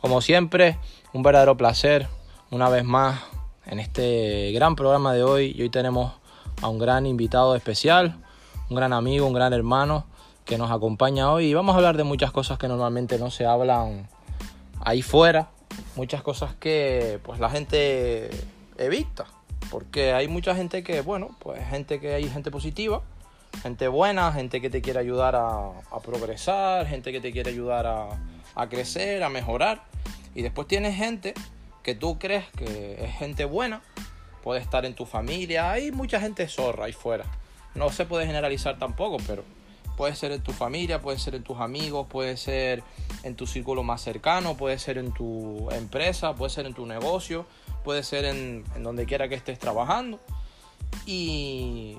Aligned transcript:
Como 0.00 0.20
siempre, 0.20 0.78
un 1.12 1.24
verdadero 1.24 1.56
placer 1.56 2.06
una 2.52 2.68
vez 2.68 2.84
más 2.84 3.20
en 3.66 3.80
este 3.80 4.52
gran 4.52 4.76
programa 4.76 5.12
de 5.12 5.24
hoy. 5.24 5.52
Y 5.56 5.62
hoy 5.62 5.70
tenemos 5.70 6.12
a 6.62 6.68
un 6.68 6.78
gran 6.78 7.04
invitado 7.04 7.56
especial, 7.56 8.16
un 8.70 8.76
gran 8.76 8.92
amigo, 8.92 9.26
un 9.26 9.32
gran 9.32 9.52
hermano 9.52 10.06
que 10.44 10.56
nos 10.56 10.70
acompaña 10.70 11.32
hoy. 11.32 11.46
Y 11.46 11.54
vamos 11.54 11.74
a 11.74 11.78
hablar 11.78 11.96
de 11.96 12.04
muchas 12.04 12.30
cosas 12.30 12.58
que 12.58 12.68
normalmente 12.68 13.18
no 13.18 13.32
se 13.32 13.44
hablan 13.44 14.08
ahí 14.84 15.02
fuera, 15.02 15.48
muchas 15.96 16.22
cosas 16.22 16.54
que 16.54 17.18
pues 17.24 17.40
la 17.40 17.50
gente 17.50 18.30
evita, 18.76 19.26
porque 19.68 20.12
hay 20.12 20.28
mucha 20.28 20.54
gente 20.54 20.84
que, 20.84 21.00
bueno, 21.00 21.30
pues 21.40 21.60
gente 21.70 21.98
que 21.98 22.14
hay 22.14 22.28
gente 22.28 22.52
positiva, 22.52 23.02
gente 23.64 23.88
buena, 23.88 24.32
gente 24.32 24.60
que 24.60 24.70
te 24.70 24.80
quiere 24.80 25.00
ayudar 25.00 25.34
a, 25.34 25.72
progresar, 26.04 26.86
gente 26.86 27.10
que 27.10 27.20
te 27.20 27.32
quiere 27.32 27.50
ayudar 27.50 27.88
a, 27.88 28.10
a 28.54 28.68
crecer, 28.68 29.22
a 29.22 29.28
mejorar. 29.28 29.84
Y 30.34 30.42
después 30.42 30.68
tienes 30.68 30.96
gente 30.96 31.34
que 31.82 31.94
tú 31.94 32.18
crees 32.18 32.44
que 32.56 33.02
es 33.02 33.14
gente 33.16 33.44
buena, 33.44 33.82
puede 34.42 34.60
estar 34.60 34.84
en 34.84 34.94
tu 34.94 35.06
familia, 35.06 35.70
hay 35.70 35.90
mucha 35.90 36.20
gente 36.20 36.46
zorra 36.48 36.84
ahí 36.84 36.92
fuera. 36.92 37.24
No 37.74 37.90
se 37.90 38.04
puede 38.04 38.26
generalizar 38.26 38.78
tampoco, 38.78 39.18
pero 39.26 39.44
puede 39.96 40.14
ser 40.14 40.32
en 40.32 40.42
tu 40.42 40.52
familia, 40.52 41.00
puede 41.00 41.18
ser 41.18 41.34
en 41.34 41.42
tus 41.42 41.58
amigos, 41.58 42.06
puede 42.08 42.36
ser 42.36 42.82
en 43.24 43.34
tu 43.34 43.46
círculo 43.46 43.82
más 43.82 44.00
cercano, 44.00 44.56
puede 44.56 44.78
ser 44.78 44.96
en 44.96 45.12
tu 45.12 45.68
empresa, 45.72 46.34
puede 46.34 46.50
ser 46.50 46.66
en 46.66 46.74
tu 46.74 46.86
negocio, 46.86 47.46
puede 47.84 48.02
ser 48.02 48.24
en, 48.24 48.64
donde 48.82 49.06
quiera 49.06 49.28
que 49.28 49.34
estés 49.34 49.58
trabajando. 49.58 50.20
Y, 51.04 51.96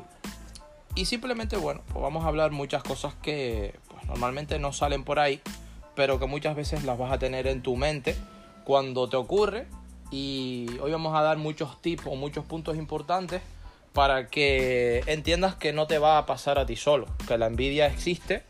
y 0.96 1.06
simplemente, 1.06 1.58
bueno, 1.58 1.82
pues 1.92 2.02
vamos 2.02 2.24
a 2.24 2.30
hablar 2.30 2.52
muchas 2.52 2.84
cosas 2.84 3.16
que 3.22 3.76
pues, 3.90 4.06
normalmente 4.06 4.60
no 4.60 4.72
salen 4.72 5.04
por 5.04 5.20
ahí, 5.20 5.42
pero 6.00 6.18
que 6.18 6.28
muchas 6.28 6.56
veces 6.56 6.86
las 6.86 6.98
vas 6.98 7.12
a 7.12 7.20
tener 7.20 7.46
en 7.46 7.62
tu 7.62 7.76
mente 7.76 8.16
cuando 8.64 9.10
te 9.10 9.18
ocurre. 9.18 9.68
Y 10.12 10.66
hoy 10.82 10.94
vamos 10.94 11.14
a 11.14 11.22
dar 11.22 11.36
muchos 11.36 11.82
tips 11.82 12.06
o 12.06 12.16
muchos 12.16 12.46
puntos 12.46 12.78
importantes 12.78 13.42
para 13.92 14.30
que 14.30 15.04
entiendas 15.08 15.56
que 15.56 15.74
no 15.74 15.88
te 15.88 15.98
va 15.98 16.18
a 16.18 16.26
pasar 16.26 16.58
a 16.58 16.66
ti 16.66 16.78
solo, 16.78 17.06
que 17.28 17.38
la 17.38 17.48
envidia 17.48 17.88
existe, 17.88 18.44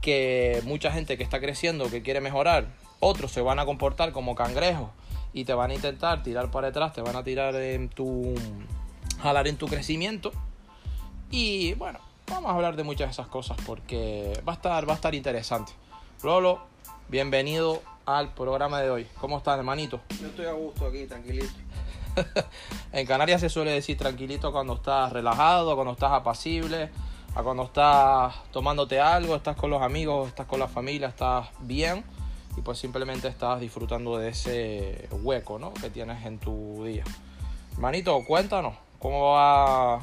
que 0.00 0.62
mucha 0.64 0.90
gente 0.90 1.18
que 1.18 1.24
está 1.24 1.40
creciendo, 1.40 1.90
que 1.90 2.02
quiere 2.02 2.22
mejorar, 2.22 2.68
otros 3.00 3.32
se 3.32 3.42
van 3.42 3.58
a 3.58 3.66
comportar 3.66 4.12
como 4.12 4.34
cangrejos 4.34 4.88
y 5.34 5.44
te 5.44 5.52
van 5.52 5.72
a 5.72 5.74
intentar 5.74 6.22
tirar 6.22 6.50
para 6.50 6.68
atrás, 6.68 6.94
te 6.94 7.02
van 7.02 7.16
a 7.16 7.22
tirar 7.22 7.54
en 7.54 7.90
tu 7.90 8.34
jalar 9.22 9.46
en 9.46 9.58
tu 9.58 9.66
crecimiento. 9.66 10.32
Y 11.30 11.74
bueno, 11.74 11.98
vamos 12.28 12.50
a 12.50 12.54
hablar 12.54 12.76
de 12.76 12.82
muchas 12.82 13.08
de 13.08 13.12
esas 13.12 13.28
cosas 13.28 13.58
porque 13.66 14.40
va 14.48 14.54
a 14.54 14.56
estar 14.56 14.88
va 14.88 14.94
a 14.94 14.96
estar 14.96 15.14
interesante. 15.14 15.81
Lolo, 16.22 16.60
bienvenido 17.08 17.82
al 18.06 18.32
programa 18.32 18.80
de 18.80 18.90
hoy. 18.90 19.08
¿Cómo 19.20 19.38
estás, 19.38 19.58
hermanito? 19.58 20.00
Yo 20.20 20.28
estoy 20.28 20.46
a 20.46 20.52
gusto 20.52 20.86
aquí, 20.86 21.04
tranquilito. 21.06 21.52
en 22.92 23.06
Canarias 23.08 23.40
se 23.40 23.48
suele 23.48 23.72
decir 23.72 23.98
tranquilito 23.98 24.52
cuando 24.52 24.74
estás 24.74 25.12
relajado, 25.12 25.74
cuando 25.74 25.94
estás 25.94 26.12
apacible, 26.12 26.90
a 27.34 27.42
cuando 27.42 27.64
estás 27.64 28.36
tomándote 28.52 29.00
algo, 29.00 29.34
estás 29.34 29.56
con 29.56 29.70
los 29.70 29.82
amigos, 29.82 30.28
estás 30.28 30.46
con 30.46 30.60
la 30.60 30.68
familia, 30.68 31.08
estás 31.08 31.48
bien 31.58 32.04
y 32.56 32.60
pues 32.60 32.78
simplemente 32.78 33.26
estás 33.26 33.58
disfrutando 33.60 34.16
de 34.16 34.28
ese 34.28 35.08
hueco 35.10 35.58
¿no? 35.58 35.74
que 35.74 35.90
tienes 35.90 36.24
en 36.24 36.38
tu 36.38 36.84
día. 36.84 37.02
Manito, 37.78 38.24
cuéntanos 38.24 38.74
cómo 39.00 39.32
va 39.32 39.98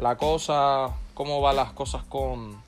la 0.00 0.16
cosa, 0.16 0.96
cómo 1.14 1.40
van 1.40 1.54
las 1.54 1.72
cosas 1.72 2.02
con, 2.02 2.60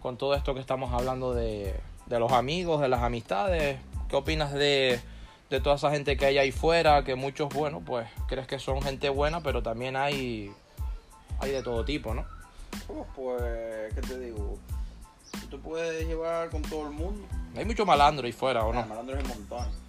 con 0.00 0.16
todo 0.16 0.34
esto 0.34 0.54
que 0.54 0.60
estamos 0.60 0.94
hablando 0.94 1.34
de, 1.34 1.78
de 2.12 2.20
los 2.20 2.32
amigos, 2.32 2.80
de 2.82 2.88
las 2.88 3.02
amistades. 3.02 3.78
¿Qué 4.08 4.16
opinas 4.16 4.52
de, 4.52 5.00
de 5.48 5.60
toda 5.60 5.76
esa 5.76 5.90
gente 5.90 6.18
que 6.18 6.26
hay 6.26 6.36
ahí 6.36 6.52
fuera? 6.52 7.04
Que 7.04 7.14
muchos, 7.14 7.48
bueno, 7.48 7.80
pues 7.80 8.06
crees 8.28 8.46
que 8.46 8.58
son 8.58 8.82
gente 8.82 9.08
buena, 9.08 9.42
pero 9.42 9.62
también 9.62 9.96
hay, 9.96 10.52
hay 11.40 11.52
de 11.52 11.62
todo 11.62 11.84
tipo, 11.86 12.12
¿no? 12.12 12.26
Pues, 13.16 13.94
¿qué 13.94 14.00
te 14.02 14.18
digo? 14.18 14.58
Tú 15.50 15.58
puedes 15.60 16.06
llevar 16.06 16.50
con 16.50 16.60
todo 16.60 16.82
el 16.86 16.92
mundo, 16.92 17.26
hay 17.56 17.64
mucho 17.64 17.86
malandro 17.86 18.26
ahí 18.26 18.32
fuera, 18.32 18.64
¿o 18.64 18.72
no? 18.72 18.84
malandros 18.84 19.18
en 19.18 19.28
montón. 19.28 19.82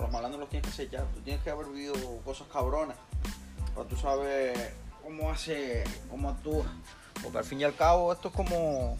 Los 0.00 0.10
malandros 0.10 0.40
los 0.40 0.48
tienes 0.48 0.70
que 0.70 0.76
sellar. 0.76 1.04
Tú 1.14 1.20
tienes 1.20 1.42
que 1.42 1.50
haber 1.50 1.66
vivido 1.66 1.94
cosas 2.24 2.48
cabronas. 2.50 2.96
Para 3.74 3.86
tú 3.86 3.96
sabes 3.96 4.58
cómo 5.04 5.30
hace, 5.30 5.84
cómo 6.10 6.30
actúa. 6.30 6.64
Porque 7.22 7.38
al 7.38 7.44
fin 7.44 7.60
y 7.60 7.64
al 7.64 7.76
cabo 7.76 8.12
esto 8.12 8.28
es 8.28 8.34
como, 8.34 8.96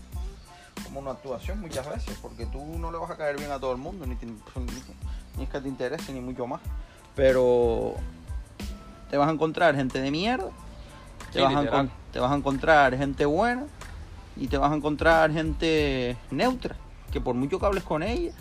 como 0.85 1.01
una 1.01 1.13
actuación 1.13 1.61
muchas 1.61 1.89
veces. 1.89 2.19
Porque 2.21 2.47
tú 2.47 2.65
no 2.79 2.91
le 2.91 2.99
vas 2.99 3.11
a 3.11 3.17
caer 3.17 3.37
bien 3.37 3.51
a 3.51 3.59
todo 3.59 3.73
el 3.73 3.79
mundo. 3.79 4.07
Ni, 4.07 4.15
ni, 4.15 5.43
es 5.43 5.49
que 5.49 5.61
te 5.61 5.69
interese, 5.69 6.13
ni 6.13 6.21
mucho 6.21 6.47
más. 6.47 6.61
Pero 7.15 7.95
te 9.11 9.17
vas 9.17 9.29
a 9.29 9.33
encontrar 9.33 9.75
gente 9.77 10.01
de 10.01 10.11
mierda. 10.11 10.51
Te, 11.33 11.41
vas 11.41 11.55
a, 11.55 11.87
te 12.13 12.19
vas 12.19 12.33
a 12.33 12.37
encontrar 12.37 12.97
gente 12.97 13.25
buena. 13.25 13.67
Y 14.37 14.49
te 14.49 14.57
vas 14.59 14.73
a 14.73 14.77
encontrar 14.77 15.33
gente 15.33 16.17
neutra 16.31 16.77
que 17.11 17.21
por 17.21 17.35
mucho 17.35 17.59
que 17.59 17.67
hables 17.67 17.85
con 17.85 18.03
ella, 18.03 18.33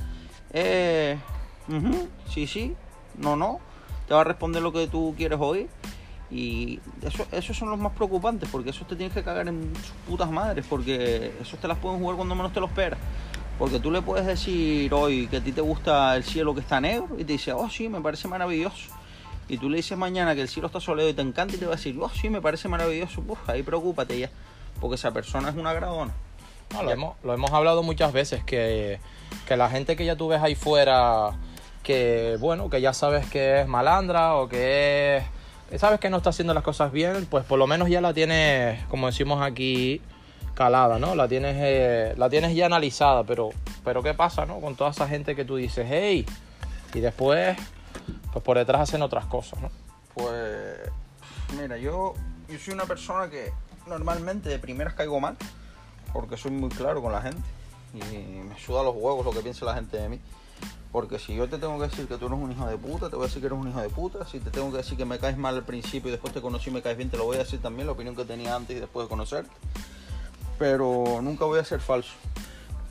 eh, 0.52 1.18
sí, 2.30 2.48
sí, 2.48 2.76
no, 3.18 3.36
no, 3.36 3.60
te 4.08 4.14
va 4.14 4.22
a 4.22 4.24
responder 4.24 4.62
lo 4.62 4.72
que 4.72 4.88
tú 4.88 5.14
quieres 5.18 5.40
oír. 5.42 5.70
Y 6.32 6.80
eso, 7.02 7.26
esos 7.32 7.58
son 7.58 7.70
los 7.72 7.80
más 7.80 7.94
preocupantes, 7.94 8.50
porque 8.52 8.70
eso 8.70 8.86
te 8.86 8.96
tienes 8.96 9.14
que 9.14 9.24
cagar 9.24 9.48
en 9.48 9.74
sus 9.76 9.92
putas 10.08 10.30
madres, 10.30 10.66
porque 10.70 11.34
esos 11.42 11.60
te 11.60 11.68
las 11.68 11.78
pueden 11.78 12.00
jugar 12.00 12.18
cuando 12.18 12.36
menos 12.36 12.54
te 12.54 12.60
lo 12.60 12.68
esperas. 12.68 13.00
Porque 13.58 13.80
tú 13.80 13.92
le 13.92 14.02
puedes 14.02 14.26
decir 14.26 14.94
hoy 14.94 15.28
que 15.28 15.38
a 15.38 15.42
ti 15.42 15.52
te 15.52 15.62
gusta 15.62 16.16
el 16.16 16.24
cielo 16.24 16.54
que 16.54 16.62
está 16.62 16.80
negro 16.80 17.10
y 17.18 17.26
te 17.26 17.34
dice, 17.34 17.52
oh 17.52 17.70
sí, 17.70 17.90
me 17.90 18.00
parece 18.00 18.28
maravilloso. 18.28 18.90
Y 19.50 19.58
tú 19.58 19.68
le 19.68 19.78
dices 19.78 19.98
mañana 19.98 20.36
que 20.36 20.42
el 20.42 20.48
cielo 20.48 20.68
está 20.68 20.80
soleado 20.80 21.10
y 21.10 21.14
te 21.14 21.24
encanta 21.24 21.56
y 21.56 21.58
te 21.58 21.66
va 21.66 21.74
a 21.74 21.76
decir, 21.76 21.98
oh 22.00 22.10
sí, 22.10 22.30
me 22.30 22.40
parece 22.40 22.68
maravilloso. 22.68 23.24
Uf, 23.28 23.50
ahí 23.50 23.64
preocúpate 23.64 24.20
ya, 24.20 24.30
porque 24.80 24.96
esa 24.96 25.12
persona 25.12 25.50
es 25.50 25.56
una 25.56 25.74
gradona. 25.74 26.14
No, 26.72 26.84
lo, 26.84 26.92
hemos, 26.92 27.16
lo 27.24 27.34
hemos 27.34 27.52
hablado 27.52 27.82
muchas 27.82 28.14
veces, 28.14 28.44
que, 28.44 29.00
la 29.50 29.70
gente 29.70 29.96
que 29.96 30.06
ya 30.06 30.16
tú 30.16 30.28
ves 30.28 30.42
ahí 30.42 30.54
fuera, 30.54 31.32
que 31.82 32.38
bueno, 32.40 32.70
que 32.70 32.80
ya 32.80 32.94
sabes 32.94 33.26
que 33.26 33.62
es 33.62 33.68
malandra 33.68 34.36
o 34.36 34.48
que 34.48 35.18
es, 35.18 35.24
sabes 35.78 36.00
que 36.00 36.10
no 36.10 36.18
está 36.18 36.32
haciendo 36.32 36.54
las 36.54 36.64
cosas 36.64 36.92
bien, 36.92 37.28
pues 37.30 37.46
por 37.46 37.60
lo 37.60 37.68
menos 37.68 37.90
ya 37.90 38.02
la 38.02 38.14
tienes, 38.14 38.84
como 38.86 39.08
decimos 39.08 39.42
aquí, 39.42 40.02
calada, 40.56 41.00
¿no? 41.00 41.16
La 41.16 41.28
tienes, 41.28 41.56
eh, 41.60 42.14
la 42.18 42.30
tienes 42.30 42.56
ya 42.56 42.66
analizada, 42.66 43.24
pero, 43.24 43.50
pero 43.84 44.02
¿qué 44.02 44.14
pasa, 44.14 44.46
no? 44.46 44.60
Con 44.60 44.76
toda 44.76 44.92
esa 44.92 45.08
gente 45.08 45.36
que 45.36 45.46
tú 45.46 45.58
dices, 45.58 45.88
hey, 45.90 46.26
y 46.94 47.00
después, 47.00 47.58
pues 48.32 48.44
por 48.44 48.58
detrás 48.58 48.82
hacen 48.82 49.02
otras 49.02 49.26
cosas, 49.26 49.62
¿no? 49.62 49.70
Pues, 50.14 50.80
mira, 51.60 51.78
yo, 51.78 52.14
yo 52.48 52.60
soy 52.60 52.74
una 52.74 52.86
persona 52.86 53.30
que 53.30 53.52
normalmente 53.88 54.50
de 54.50 54.60
primeras 54.60 54.94
caigo 54.94 55.20
mal 55.20 55.36
porque 56.14 56.38
soy 56.38 56.52
muy 56.52 56.70
claro 56.70 57.02
con 57.02 57.12
la 57.12 57.22
gente 57.22 57.42
y 57.94 58.00
me 58.44 58.58
suda 58.60 58.84
los 58.84 58.96
huevos 58.96 59.26
lo 59.26 59.32
que 59.32 59.42
piensa 59.42 59.66
la 59.66 59.76
gente 59.76 59.98
de 59.98 60.10
mí. 60.10 60.20
Porque 60.92 61.20
si 61.20 61.36
yo 61.36 61.48
te 61.48 61.58
tengo 61.60 61.78
que 61.78 61.88
decir 61.88 62.08
que 62.08 62.18
tú 62.18 62.26
eres 62.26 62.40
un 62.40 62.52
hijo 62.52 62.66
de 62.66 62.78
puta, 62.78 63.10
te 63.10 63.16
voy 63.16 63.26
a 63.26 63.28
decir 63.28 63.42
que 63.42 63.48
eres 63.48 63.60
un 63.60 63.70
hijo 63.70 63.80
de 63.80 63.90
puta. 63.90 64.26
Si 64.26 64.40
te 64.40 64.50
tengo 64.50 64.72
que 64.72 64.78
decir 64.78 64.98
que 64.98 65.06
me 65.06 65.20
caes 65.20 65.38
mal 65.38 65.56
al 65.56 65.64
principio 65.64 66.10
y 66.10 66.12
después 66.12 66.34
te 66.34 66.42
conocí 66.42 66.72
y 66.72 66.74
me 66.74 66.82
caes 66.82 66.98
bien, 66.98 67.10
te 67.10 67.18
lo 67.18 67.26
voy 67.26 67.36
a 67.36 67.40
decir 67.40 67.62
también, 67.62 67.86
la 67.86 67.94
opinión 67.94 68.16
que 68.16 68.26
tenía 68.26 68.56
antes 68.56 68.76
y 68.76 68.80
después 68.80 69.06
de 69.06 69.10
conocerte. 69.10 69.52
Pero 70.58 71.20
nunca 71.22 71.46
voy 71.46 71.60
a 71.60 71.64
ser 71.64 71.80
falso. 71.80 72.12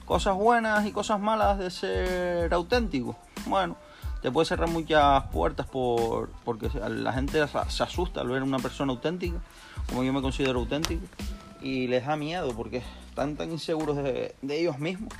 Cosas 0.05 0.37
buenas 0.37 0.87
y 0.87 0.93
cosas 0.93 1.19
malas 1.21 1.59
de 1.59 1.71
ser 1.71 2.55
auténtico. 2.55 3.17
Bueno, 3.47 3.77
te 4.23 4.31
puede 4.33 4.47
cerrar 4.47 4.69
muchas 4.69 5.25
puertas 5.29 5.67
por, 5.67 6.31
porque 6.45 6.71
la 6.89 7.13
gente 7.13 7.45
se 7.69 7.83
asusta 7.83 8.21
al 8.21 8.29
ver 8.29 8.43
una 8.43 8.59
persona 8.59 8.93
auténtica, 8.93 9.39
como 9.89 10.03
yo 10.03 10.13
me 10.13 10.23
considero 10.23 10.59
auténtico, 10.59 11.05
y 11.61 11.87
les 11.87 12.07
da 12.07 12.17
miedo 12.17 12.53
porque 12.55 12.83
están 13.09 13.37
tan 13.37 13.53
inseguros 13.53 13.97
de, 13.97 14.35
ellos 14.49 14.79
mismos 14.79 15.13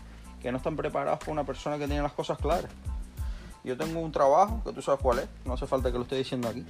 que 0.43 0.51
no 0.51 0.59
están 0.59 0.77
preparados 0.77 1.19
para 1.21 1.33
una 1.33 1.45
persona 1.45 1.79
que 1.79 1.87
tiene 1.87 2.03
las 2.03 2.13
cosas 2.13 2.39
claras. 2.39 2.71
Yo 3.65 3.77
tengo 3.77 4.01
un 4.01 4.13
trabajo, 4.13 4.63
que 4.65 4.73
tú 4.73 4.83
sabes 4.83 5.01
cuál 5.03 5.21
es, 5.21 5.29
no 5.45 5.55
hace 5.55 5.67
falta 5.67 5.91
que 5.91 5.99
lo 5.99 6.05
esté 6.05 6.17
diciendo 6.17 6.49
aquí, 6.49 6.65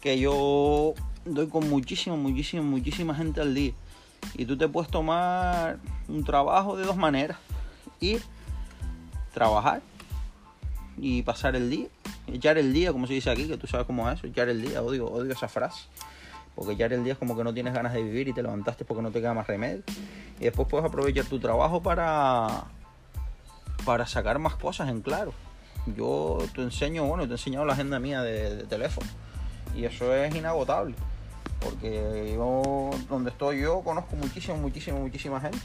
que 0.00 0.18
yo 0.18 0.94
doy 1.24 1.48
con 1.48 1.68
muchísima, 1.68 2.16
muchísima, 2.16 2.62
muchísima 2.62 3.14
gente 3.14 3.40
al 3.40 3.54
día. 3.54 3.72
Y 4.34 4.44
tú 4.46 4.56
te 4.56 4.68
puedes 4.68 4.90
tomar 4.90 5.78
un 6.08 6.24
trabajo 6.24 6.76
de 6.76 6.84
dos 6.84 6.96
maneras. 6.96 7.38
Ir, 8.00 8.22
trabajar 9.32 9.82
y 10.98 11.22
pasar 11.22 11.56
el 11.56 11.70
día. 11.70 11.88
Echar 12.26 12.58
el 12.58 12.72
día, 12.72 12.92
como 12.92 13.06
se 13.06 13.14
dice 13.14 13.30
aquí, 13.30 13.46
que 13.46 13.56
tú 13.56 13.66
sabes 13.66 13.86
cómo 13.86 14.08
es 14.10 14.18
eso, 14.18 14.26
echar 14.26 14.48
el 14.48 14.62
día, 14.62 14.82
odio, 14.82 15.06
odio 15.06 15.32
esa 15.32 15.48
frase. 15.48 15.84
Porque 16.54 16.74
ya 16.74 16.86
el 16.86 17.04
día 17.04 17.12
es 17.12 17.18
como 17.18 17.36
que 17.36 17.44
no 17.44 17.52
tienes 17.52 17.74
ganas 17.74 17.92
de 17.92 18.02
vivir 18.02 18.28
y 18.28 18.32
te 18.32 18.42
levantaste 18.42 18.84
porque 18.84 19.02
no 19.02 19.10
te 19.10 19.20
queda 19.20 19.34
más 19.34 19.46
remedio. 19.46 19.82
Y 20.40 20.44
después 20.44 20.66
puedes 20.68 20.86
aprovechar 20.86 21.26
tu 21.26 21.38
trabajo 21.38 21.82
para, 21.82 22.64
para 23.86 24.06
sacar 24.06 24.38
más 24.38 24.56
cosas 24.56 24.90
en 24.90 25.00
claro. 25.00 25.32
Yo 25.86 26.38
te 26.54 26.60
enseño, 26.60 27.04
bueno, 27.04 27.24
te 27.24 27.30
he 27.30 27.32
enseñado 27.36 27.64
la 27.64 27.72
agenda 27.72 28.00
mía 28.00 28.20
de, 28.20 28.64
teléfono. 28.64 29.06
Y 29.74 29.84
eso 29.84 30.12
es 30.14 30.34
inagotable. 30.34 30.94
Porque 31.60 32.32
yo, 32.34 32.90
donde 33.08 33.30
estoy 33.30 33.60
yo, 33.60 33.80
conozco 33.82 34.16
muchísima, 34.16 34.56
muchísima, 34.58 34.98
muchísima 34.98 35.40
gente. 35.40 35.58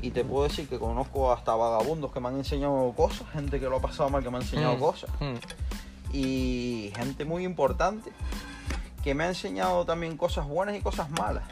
Y 0.00 0.10
te 0.10 0.24
puedo 0.24 0.44
decir 0.48 0.66
que 0.66 0.78
conozco 0.78 1.32
hasta 1.32 1.54
vagabundos 1.54 2.10
que 2.10 2.18
me 2.18 2.28
han 2.28 2.38
enseñado 2.38 2.92
cosas, 2.96 3.28
gente 3.32 3.60
que 3.60 3.68
lo 3.68 3.76
ha 3.76 3.80
pasado 3.80 4.08
mal 4.08 4.22
que 4.22 4.30
me 4.30 4.38
ha 4.38 4.40
enseñado 4.40 4.76
Mm, 4.76 4.80
cosas. 4.80 5.10
mm. 5.20 6.16
Y 6.16 6.92
gente 6.96 7.24
muy 7.24 7.44
importante 7.44 8.10
que 9.04 9.14
me 9.14 9.24
ha 9.24 9.28
enseñado 9.28 9.84
también 9.84 10.16
cosas 10.16 10.46
buenas 10.46 10.74
y 10.76 10.80
cosas 10.80 11.10
malas. 11.10 11.44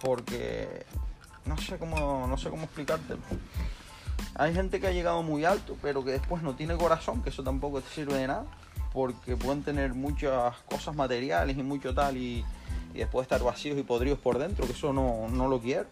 Porque 0.00 0.84
no 1.46 1.56
sé 1.56 1.78
cómo, 1.78 2.26
no 2.28 2.36
sé 2.36 2.50
cómo 2.50 2.64
explicártelo. 2.64 3.20
Hay 4.38 4.52
gente 4.52 4.80
que 4.80 4.86
ha 4.86 4.92
llegado 4.92 5.22
muy 5.22 5.44
alto, 5.44 5.76
pero 5.80 6.04
que 6.04 6.10
después 6.10 6.42
no 6.42 6.54
tiene 6.54 6.76
corazón, 6.76 7.22
que 7.22 7.30
eso 7.30 7.42
tampoco 7.42 7.80
te 7.80 7.88
sirve 7.88 8.14
de 8.14 8.26
nada. 8.26 8.44
Porque 8.92 9.36
pueden 9.36 9.62
tener 9.62 9.94
muchas 9.94 10.54
cosas 10.70 10.94
materiales 10.94 11.56
y 11.56 11.62
mucho 11.62 11.94
tal, 11.94 12.16
y, 12.16 12.44
después 12.94 13.24
estar 13.24 13.42
vacíos 13.42 13.78
y 13.78 13.82
podridos 13.82 14.18
por 14.18 14.38
dentro, 14.38 14.66
que 14.66 14.72
eso 14.72 14.92
no, 14.92 15.28
no 15.30 15.48
lo 15.48 15.60
quiero. 15.60 15.86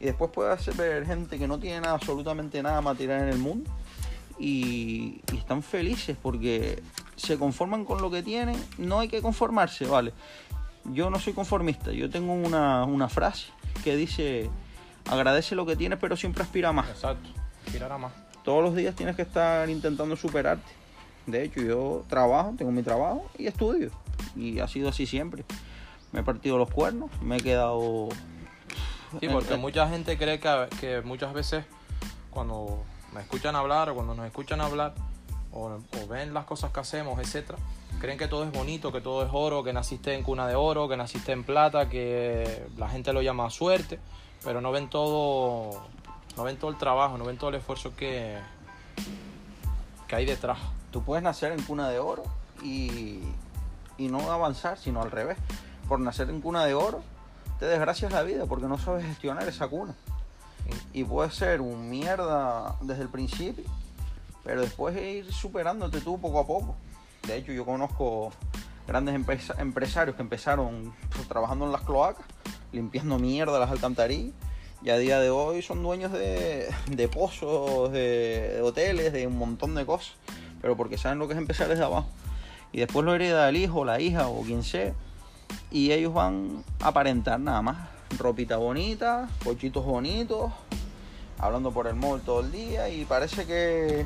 Y 0.00 0.06
después 0.06 0.30
puede 0.30 0.56
ver 0.76 1.06
gente 1.06 1.38
que 1.38 1.46
no 1.46 1.58
tiene 1.58 1.86
absolutamente 1.86 2.62
nada 2.62 2.80
material 2.80 3.22
en 3.22 3.28
el 3.28 3.38
mundo, 3.38 3.70
y, 4.38 5.20
están 5.36 5.62
felices 5.62 6.16
porque 6.20 6.82
se 7.16 7.38
conforman 7.38 7.84
con 7.84 8.00
lo 8.00 8.10
que 8.10 8.22
tienen. 8.22 8.56
No 8.78 9.00
hay 9.00 9.08
que 9.08 9.20
conformarse, 9.20 9.86
¿vale? 9.86 10.12
Yo 10.84 11.10
no 11.10 11.18
soy 11.18 11.34
conformista, 11.34 11.92
yo 11.92 12.10
tengo 12.10 12.32
una, 12.32 12.84
una 12.84 13.08
frase 13.08 13.48
que 13.82 13.96
dice, 13.96 14.50
agradece 15.10 15.54
lo 15.54 15.64
que 15.66 15.76
tienes, 15.76 15.98
pero 15.98 16.16
siempre 16.16 16.42
aspira 16.42 16.72
más. 16.72 16.88
Exacto. 16.88 17.43
Tirar 17.70 17.92
a 17.92 17.98
más. 17.98 18.12
Todos 18.44 18.62
los 18.62 18.74
días 18.74 18.94
tienes 18.94 19.16
que 19.16 19.22
estar 19.22 19.68
intentando 19.70 20.16
superarte. 20.16 20.70
De 21.26 21.42
hecho, 21.44 21.60
yo 21.62 22.04
trabajo, 22.08 22.54
tengo 22.58 22.70
mi 22.70 22.82
trabajo 22.82 23.26
y 23.38 23.46
estudio. 23.46 23.90
Y 24.36 24.58
ha 24.60 24.68
sido 24.68 24.88
así 24.90 25.06
siempre. 25.06 25.44
Me 26.12 26.20
he 26.20 26.22
partido 26.22 26.58
los 26.58 26.70
cuernos, 26.70 27.10
me 27.22 27.36
he 27.36 27.40
quedado... 27.40 28.08
Sí, 29.20 29.26
en- 29.26 29.32
porque 29.32 29.54
en- 29.54 29.60
mucha 29.60 29.88
gente 29.88 30.18
cree 30.18 30.38
que, 30.40 30.68
que 30.80 31.00
muchas 31.02 31.32
veces 31.32 31.64
cuando 32.30 32.82
me 33.14 33.20
escuchan 33.20 33.56
hablar 33.56 33.88
o 33.90 33.94
cuando 33.94 34.14
nos 34.14 34.26
escuchan 34.26 34.60
hablar 34.60 34.94
o, 35.52 35.66
o 36.02 36.06
ven 36.08 36.34
las 36.34 36.44
cosas 36.44 36.72
que 36.72 36.80
hacemos, 36.80 37.18
etcétera, 37.20 37.58
creen 38.00 38.18
que 38.18 38.26
todo 38.28 38.44
es 38.44 38.52
bonito, 38.52 38.92
que 38.92 39.00
todo 39.00 39.22
es 39.24 39.30
oro, 39.32 39.62
que 39.62 39.72
naciste 39.72 40.14
en 40.14 40.22
cuna 40.24 40.46
de 40.48 40.56
oro, 40.56 40.88
que 40.88 40.96
naciste 40.96 41.30
en 41.32 41.44
plata, 41.44 41.88
que 41.88 42.64
la 42.76 42.88
gente 42.88 43.12
lo 43.12 43.22
llama 43.22 43.48
suerte, 43.50 43.98
pero 44.42 44.60
no 44.60 44.72
ven 44.72 44.90
todo, 44.90 45.86
no 46.36 46.44
ven 46.44 46.56
todo 46.56 46.70
el 46.70 46.78
trabajo, 46.78 47.18
no 47.18 47.24
ven 47.24 47.38
todo 47.38 47.50
el 47.50 47.56
esfuerzo 47.56 47.94
que, 47.96 48.38
que 50.08 50.16
hay 50.16 50.26
detrás. 50.26 50.58
Tú 50.90 51.02
puedes 51.02 51.22
nacer 51.22 51.52
en 51.52 51.62
cuna 51.62 51.88
de 51.88 51.98
oro 51.98 52.24
y, 52.62 53.20
y 53.98 54.08
no 54.08 54.30
avanzar, 54.30 54.78
sino 54.78 55.02
al 55.02 55.10
revés. 55.10 55.38
Por 55.88 56.00
nacer 56.00 56.30
en 56.30 56.40
cuna 56.40 56.64
de 56.64 56.74
oro, 56.74 57.02
te 57.58 57.66
desgracias 57.66 58.12
la 58.12 58.22
vida 58.22 58.46
porque 58.46 58.66
no 58.66 58.78
sabes 58.78 59.04
gestionar 59.04 59.46
esa 59.48 59.68
cuna. 59.68 59.94
Y 60.92 61.04
puedes 61.04 61.34
ser 61.34 61.60
un 61.60 61.90
mierda 61.90 62.76
desde 62.80 63.02
el 63.02 63.08
principio, 63.10 63.64
pero 64.42 64.62
después 64.62 64.96
ir 64.96 65.30
superándote 65.32 66.00
tú 66.00 66.18
poco 66.20 66.40
a 66.40 66.46
poco. 66.46 66.76
De 67.26 67.36
hecho, 67.36 67.52
yo 67.52 67.66
conozco 67.66 68.32
grandes 68.86 69.14
empresa- 69.14 69.54
empresarios 69.58 70.16
que 70.16 70.22
empezaron 70.22 70.94
trabajando 71.28 71.66
en 71.66 71.72
las 71.72 71.82
cloacas, 71.82 72.24
limpiando 72.72 73.18
mierda 73.18 73.58
las 73.58 73.70
alcantarillas, 73.70 74.34
y 74.84 74.90
a 74.90 74.98
día 74.98 75.18
de 75.18 75.30
hoy 75.30 75.62
son 75.62 75.82
dueños 75.82 76.12
de, 76.12 76.68
pozos, 77.10 77.90
de, 77.90 78.60
hoteles, 78.62 79.14
de 79.14 79.26
un 79.26 79.38
montón 79.38 79.74
de 79.74 79.86
cosas, 79.86 80.12
pero 80.60 80.76
porque 80.76 80.98
saben 80.98 81.18
lo 81.18 81.26
que 81.26 81.32
es 81.32 81.38
empezar 81.38 81.68
desde 81.68 81.84
abajo. 81.84 82.06
Y 82.70 82.80
después 82.80 83.06
lo 83.06 83.14
hereda 83.14 83.48
el 83.48 83.56
hijo, 83.56 83.86
la 83.86 83.98
hija 83.98 84.28
o 84.28 84.42
quien 84.42 84.62
sea, 84.62 84.92
y 85.70 85.92
ellos 85.92 86.12
van 86.12 86.62
a 86.80 86.88
aparentar 86.88 87.40
nada 87.40 87.62
más. 87.62 87.88
Ropita 88.18 88.58
bonita, 88.58 89.30
cochitos 89.42 89.86
bonitos, 89.86 90.52
hablando 91.38 91.72
por 91.72 91.86
el 91.86 91.94
móvil 91.94 92.22
todo 92.22 92.40
el 92.40 92.52
día 92.52 92.90
y 92.90 93.06
parece 93.06 93.46
que 93.46 94.04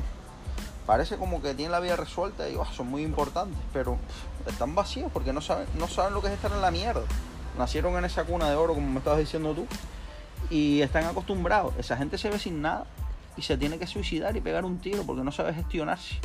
parece 0.87 1.17
como 1.17 1.41
que 1.41 1.53
tienen 1.53 1.73
la 1.73 1.79
vida 1.81 1.95
resuelta 1.97 2.49
y 2.49 2.55
"Ah, 2.59 2.65
son 2.73 2.87
muy 2.87 3.03
importantes, 3.03 3.59
pero 3.73 3.97
están 4.47 4.73
vacíos 4.75 5.11
porque 5.13 5.33
no 5.33 5.41
saben, 5.41 5.67
no 5.77 5.87
saben 5.89 6.13
lo 6.13 6.21
que 6.21 6.27
es 6.29 6.33
estar 6.33 6.51
en 6.53 6.61
la 6.61 6.71
mierda. 6.71 7.03
Nacieron 7.57 7.97
en 7.97 8.05
esa 8.05 8.23
cuna 8.23 8.49
de 8.49 8.55
oro, 8.55 8.73
como 8.73 8.89
me 8.89 8.99
estabas 8.99 9.19
diciendo 9.19 9.53
tú, 9.53 9.67
y 10.49 10.81
están 10.81 11.05
acostumbrados. 11.05 11.73
Esa 11.77 11.97
gente 11.97 12.17
se 12.17 12.29
ve 12.29 12.39
sin 12.39 12.61
nada 12.61 12.85
y 13.37 13.41
se 13.41 13.57
tiene 13.57 13.77
que 13.77 13.87
suicidar 13.87 14.35
y 14.35 14.41
pegar 14.41 14.65
un 14.65 14.79
tiro 14.79 15.03
porque 15.03 15.23
no 15.23 15.31
sabe 15.31 15.53
gestionarse. 15.53 16.15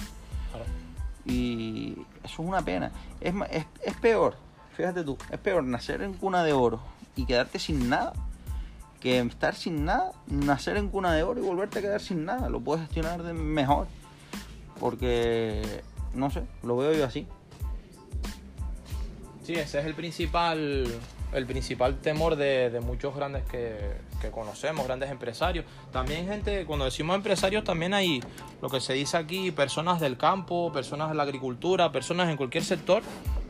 Y 1.26 1.94
eso 2.22 2.42
es 2.42 2.48
una 2.48 2.62
pena. 2.62 2.92
Es, 3.20 3.34
es, 3.50 3.66
es 3.82 3.94
peor, 3.96 4.36
fíjate 4.76 5.04
tú, 5.04 5.16
es 5.30 5.38
peor 5.38 5.64
nacer 5.64 6.02
en 6.02 6.14
cuna 6.14 6.44
de 6.44 6.52
oro 6.52 6.80
y 7.16 7.24
quedarte 7.24 7.58
sin 7.58 7.88
nada 7.88 8.12
que 9.04 9.20
estar 9.20 9.54
sin 9.54 9.84
nada, 9.84 10.12
nacer 10.28 10.78
en 10.78 10.88
cuna 10.88 11.12
de 11.12 11.22
oro 11.22 11.38
y 11.38 11.44
volverte 11.44 11.78
a 11.78 11.82
quedar 11.82 12.00
sin 12.00 12.24
nada. 12.24 12.48
Lo 12.48 12.60
puedes 12.60 12.86
gestionar 12.86 13.22
de 13.22 13.34
mejor. 13.34 13.86
Porque, 14.80 15.82
no 16.14 16.30
sé, 16.30 16.44
lo 16.62 16.78
veo 16.78 16.94
yo 16.94 17.04
así. 17.04 17.26
Sí, 19.42 19.52
ese 19.52 19.80
es 19.80 19.84
el 19.84 19.94
principal, 19.94 20.86
el 21.34 21.46
principal 21.46 21.96
temor 22.00 22.36
de, 22.36 22.70
de 22.70 22.80
muchos 22.80 23.14
grandes 23.14 23.44
que, 23.44 23.76
que 24.20 24.30
conocemos, 24.30 24.86
grandes 24.86 25.10
empresarios. 25.10 25.64
También 25.92 26.26
gente, 26.26 26.64
cuando 26.64 26.84
decimos 26.84 27.16
empresarios, 27.16 27.64
también 27.64 27.92
hay 27.94 28.20
lo 28.62 28.70
que 28.70 28.80
se 28.80 28.94
dice 28.94 29.16
aquí, 29.16 29.50
personas 29.50 30.00
del 30.00 30.16
campo, 30.16 30.72
personas 30.72 31.10
de 31.10 31.14
la 31.14 31.24
agricultura, 31.24 31.92
personas 31.92 32.30
en 32.30 32.36
cualquier 32.36 32.64
sector, 32.64 33.02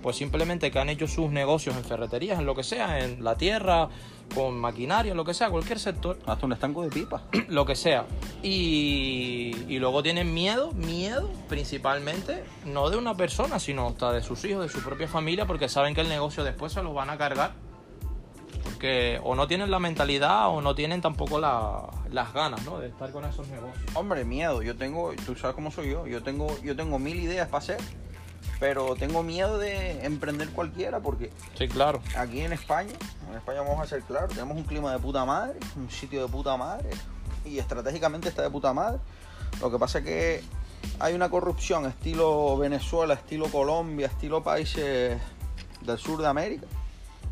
pues 0.03 0.17
simplemente 0.17 0.71
que 0.71 0.79
han 0.79 0.89
hecho 0.89 1.07
sus 1.07 1.31
negocios 1.31 1.77
en 1.77 1.85
ferreterías, 1.85 2.39
en 2.39 2.47
lo 2.47 2.55
que 2.55 2.63
sea, 2.63 3.05
en 3.05 3.23
la 3.23 3.37
tierra, 3.37 3.89
con 4.35 4.59
maquinaria, 4.59 5.15
lo 5.15 5.25
que 5.25 5.35
sea, 5.35 5.51
cualquier 5.51 5.79
sector 5.79 6.19
Hasta 6.27 6.47
un 6.47 6.53
estanco 6.53 6.83
de 6.83 6.89
pipa. 6.89 7.23
lo 7.49 7.65
que 7.65 7.77
sea. 7.77 8.05
Y, 8.43 9.55
y 9.69 9.79
luego 9.79 10.03
tienen 10.03 10.35
miedo, 10.35 10.73
miedo 10.73 11.31
principalmente, 11.49 12.45
no 12.67 12.91
de 12.91 12.97
una 12.97 13.17
persona, 13.17 13.59
sino 13.59 13.89
hasta 13.89 14.13
de 14.13 14.23
sus 14.23 14.45
hijos, 14.45 14.65
de 14.65 14.69
su 14.69 14.85
propia 14.85 15.09
familia, 15.09 15.47
porque 15.47 15.69
saben 15.69 15.95
que 15.95 16.01
el 16.01 16.09
negocio 16.09 16.45
después 16.45 16.73
se 16.73 16.83
los 16.83 16.95
van 16.95 17.11
a 17.11 17.17
cargar. 17.19 17.53
Porque 18.85 19.19
o 19.25 19.35
no 19.35 19.49
tienen 19.49 19.71
la 19.71 19.79
mentalidad 19.79 20.49
o 20.51 20.61
no 20.61 20.75
tienen 20.75 21.01
tampoco 21.01 21.41
la- 21.41 21.89
las 22.11 22.35
ganas 22.35 22.63
¿no? 22.67 22.79
de 22.79 22.89
estar 22.89 23.11
con 23.13 23.25
esos 23.25 23.49
negocios. 23.49 23.83
Hombre, 23.95 24.27
miedo. 24.27 24.61
Yo 24.61 24.77
tengo, 24.77 25.13
tú 25.25 25.35
sabes 25.35 25.55
cómo 25.55 25.71
soy 25.71 25.89
yo. 25.89 26.07
Yo 26.07 26.23
tengo, 26.23 26.55
yo 26.63 26.77
tengo 26.77 26.99
mil 26.99 27.17
ideas 27.19 27.49
para 27.49 27.61
hacer. 27.65 27.79
Pero 28.61 28.95
tengo 28.95 29.23
miedo 29.23 29.57
de 29.57 30.05
emprender 30.05 30.51
cualquiera 30.51 31.01
porque 31.01 31.31
Sí, 31.57 31.67
claro. 31.67 32.03
aquí 32.19 32.43
en 32.43 32.53
España, 32.53 32.93
en 33.31 33.37
España 33.39 33.63
vamos 33.63 33.81
a 33.81 33.87
ser 33.87 34.03
claros, 34.03 34.29
tenemos 34.35 34.55
un 34.55 34.65
clima 34.65 34.93
de 34.93 34.99
puta 34.99 35.25
madre, 35.25 35.59
un 35.77 35.91
sitio 35.91 36.21
de 36.21 36.29
puta 36.31 36.55
madre 36.59 36.91
y 37.47 37.59
estratégicamente 37.59 38.29
está 38.29 38.43
de 38.43 38.51
puta 38.51 38.75
madre. 38.75 38.99
Lo 39.63 39.71
que 39.71 39.79
pasa 39.79 40.01
es 40.01 40.05
que 40.05 40.43
hay 41.01 41.15
una 41.15 41.31
corrupción 41.31 41.87
estilo 41.87 42.59
Venezuela, 42.59 43.15
estilo 43.15 43.47
Colombia, 43.47 44.09
estilo 44.09 44.43
países 44.45 45.19
del 45.81 45.99
sur 45.99 46.21
de 46.21 46.27
América, 46.29 46.67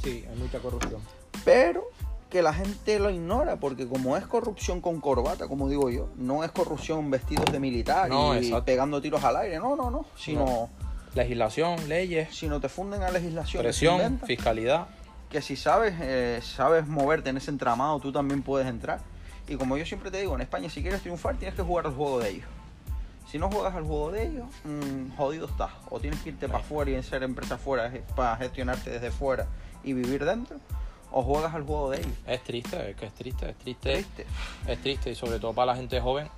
Sí, 0.03 0.25
hay 0.29 0.37
mucha 0.37 0.59
corrupción. 0.59 1.01
Pero 1.45 1.85
que 2.31 2.41
la 2.41 2.55
gente 2.55 2.99
lo 2.99 3.11
ignora 3.11 3.57
porque 3.57 3.87
como 3.87 4.17
es 4.17 4.27
corrupción 4.27 4.81
con 4.81 5.01
corbata, 5.01 5.49
como 5.49 5.69
digo 5.69 5.91
yo, 5.91 6.09
no 6.17 6.45
es 6.45 6.51
corrupción 6.51 7.11
vestidos 7.11 7.53
de 7.53 7.61
militar 7.61 8.09
No, 8.09 8.35
y 8.35 8.39
exacto. 8.39 8.65
pegando 8.65 9.03
tiros 9.03 9.23
al 9.23 9.37
aire, 9.37 9.59
no, 9.59 9.77
no, 9.77 9.91
no, 9.91 10.07
sino, 10.17 10.45
No. 10.45 10.71
Legislación, 11.15 11.89
leyes, 11.91 12.35
sino 12.35 12.59
te 12.59 12.71
funden 12.71 13.03
a 13.03 13.11
legislación. 13.11 13.63
presión, 13.63 14.19
fiscalidad. 14.25 14.87
que 15.29 15.43
si 15.43 15.57
sabes, 15.57 15.95
eh, 16.01 16.41
sabes 16.43 16.87
moverte 16.87 17.29
en 17.29 17.37
ese 17.37 17.51
entramado, 17.51 18.01
tú 18.01 18.13
también 18.13 18.43
puedes 18.43 18.67
entrar. 18.67 19.01
Y 19.47 19.57
como 19.57 19.77
yo 19.77 19.85
siempre 19.85 20.11
te 20.11 20.19
digo, 20.21 20.35
en 20.35 20.41
España 20.41 20.71
si 20.71 20.81
quieres 20.81 21.03
triunfar 21.03 21.37
tienes 21.37 21.55
que 21.55 21.63
jugar 21.63 21.87
al 21.87 21.93
juego 21.93 22.19
de 22.21 22.31
ellos. 22.31 22.47
Si 23.31 23.39
no 23.39 23.51
juegas 23.51 23.75
al 23.75 23.85
juego 23.85 24.11
de 24.11 24.27
ellos, 24.27 24.47
mm, 24.65 25.17
jodido 25.17 25.47
estás. 25.47 25.71
O 25.91 26.01
tienes 26.01 26.21
que 26.23 26.31
irte 26.31 26.49
para 26.49 26.61
afuera 26.61 26.91
y 26.91 27.03
ser 27.03 27.23
empresa 27.23 27.59
fuera 27.59 27.93
para 28.17 28.37
gestionarte 28.37 28.91
desde 28.91 29.11
fuera 29.11 29.47
y 29.85 29.93
vivir 29.93 30.25
dentro. 30.25 30.57
O 31.13 31.23
juegas 31.23 31.55
al 31.55 31.65
juego 31.65 31.91
de 31.91 31.99
ellos. 31.99 32.13
Es 32.27 32.43
triste, 32.43 32.91
es 32.91 32.97
que 32.97 33.07
es 33.07 33.15
triste, 33.15 33.51
es 33.51 33.57
triste. 33.57 33.97
¿Viste? 33.97 34.27
es 34.67 34.81
triste 34.81 35.11
y 35.11 35.15
sobre 35.15 35.39
todo 35.39 35.53
para 35.53 35.67
la 35.67 35.77
gente 35.77 36.01
joven 36.01 36.29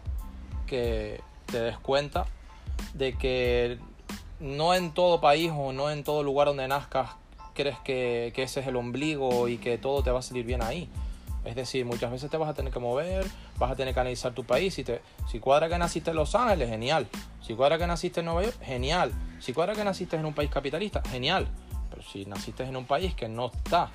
que 0.66 1.20
te 1.46 1.60
des 1.60 1.78
cuenta 1.78 2.26
de 2.94 3.16
que 3.16 3.78
no 4.40 4.74
en 4.74 4.92
todo 4.92 5.20
país 5.20 5.52
o 5.54 5.72
no 5.72 5.90
en 5.90 6.04
todo 6.04 6.22
lugar 6.22 6.48
donde 6.48 6.66
nazcas 6.66 7.10
crees 7.54 7.78
que, 7.80 8.32
que 8.34 8.42
ese 8.42 8.60
es 8.60 8.66
el 8.66 8.76
ombligo 8.76 9.48
y 9.48 9.58
que 9.58 9.78
todo 9.78 10.02
te 10.02 10.10
va 10.10 10.18
a 10.18 10.22
salir 10.22 10.44
bien 10.44 10.62
ahí. 10.62 10.88
Es 11.44 11.56
decir, 11.56 11.84
muchas 11.84 12.10
veces 12.10 12.30
te 12.30 12.36
vas 12.36 12.48
a 12.48 12.54
tener 12.54 12.72
que 12.72 12.78
mover, 12.78 13.26
vas 13.58 13.70
a 13.70 13.76
tener 13.76 13.92
que 13.92 14.00
analizar 14.00 14.32
tu 14.32 14.44
país. 14.44 14.74
Si, 14.74 14.82
te, 14.82 15.02
si 15.30 15.40
cuadra 15.40 15.68
que 15.68 15.76
naciste 15.76 16.10
en 16.10 16.16
Los 16.16 16.34
Ángeles, 16.34 16.70
genial. 16.70 17.06
Si 17.42 17.54
cuadra 17.54 17.76
que 17.76 17.86
naciste 17.86 18.20
en 18.20 18.26
Nueva 18.26 18.44
York, 18.44 18.56
genial. 18.62 19.12
Si 19.40 19.52
cuadra 19.52 19.74
que 19.74 19.84
naciste 19.84 20.16
en 20.16 20.24
un 20.24 20.32
país 20.32 20.50
capitalista, 20.50 21.02
genial. 21.10 21.46
Pero 21.90 22.02
si 22.02 22.24
naciste 22.24 22.64
en 22.64 22.76
un 22.76 22.86
país 22.86 23.14
que 23.14 23.28
no 23.28 23.46
está 23.46 23.90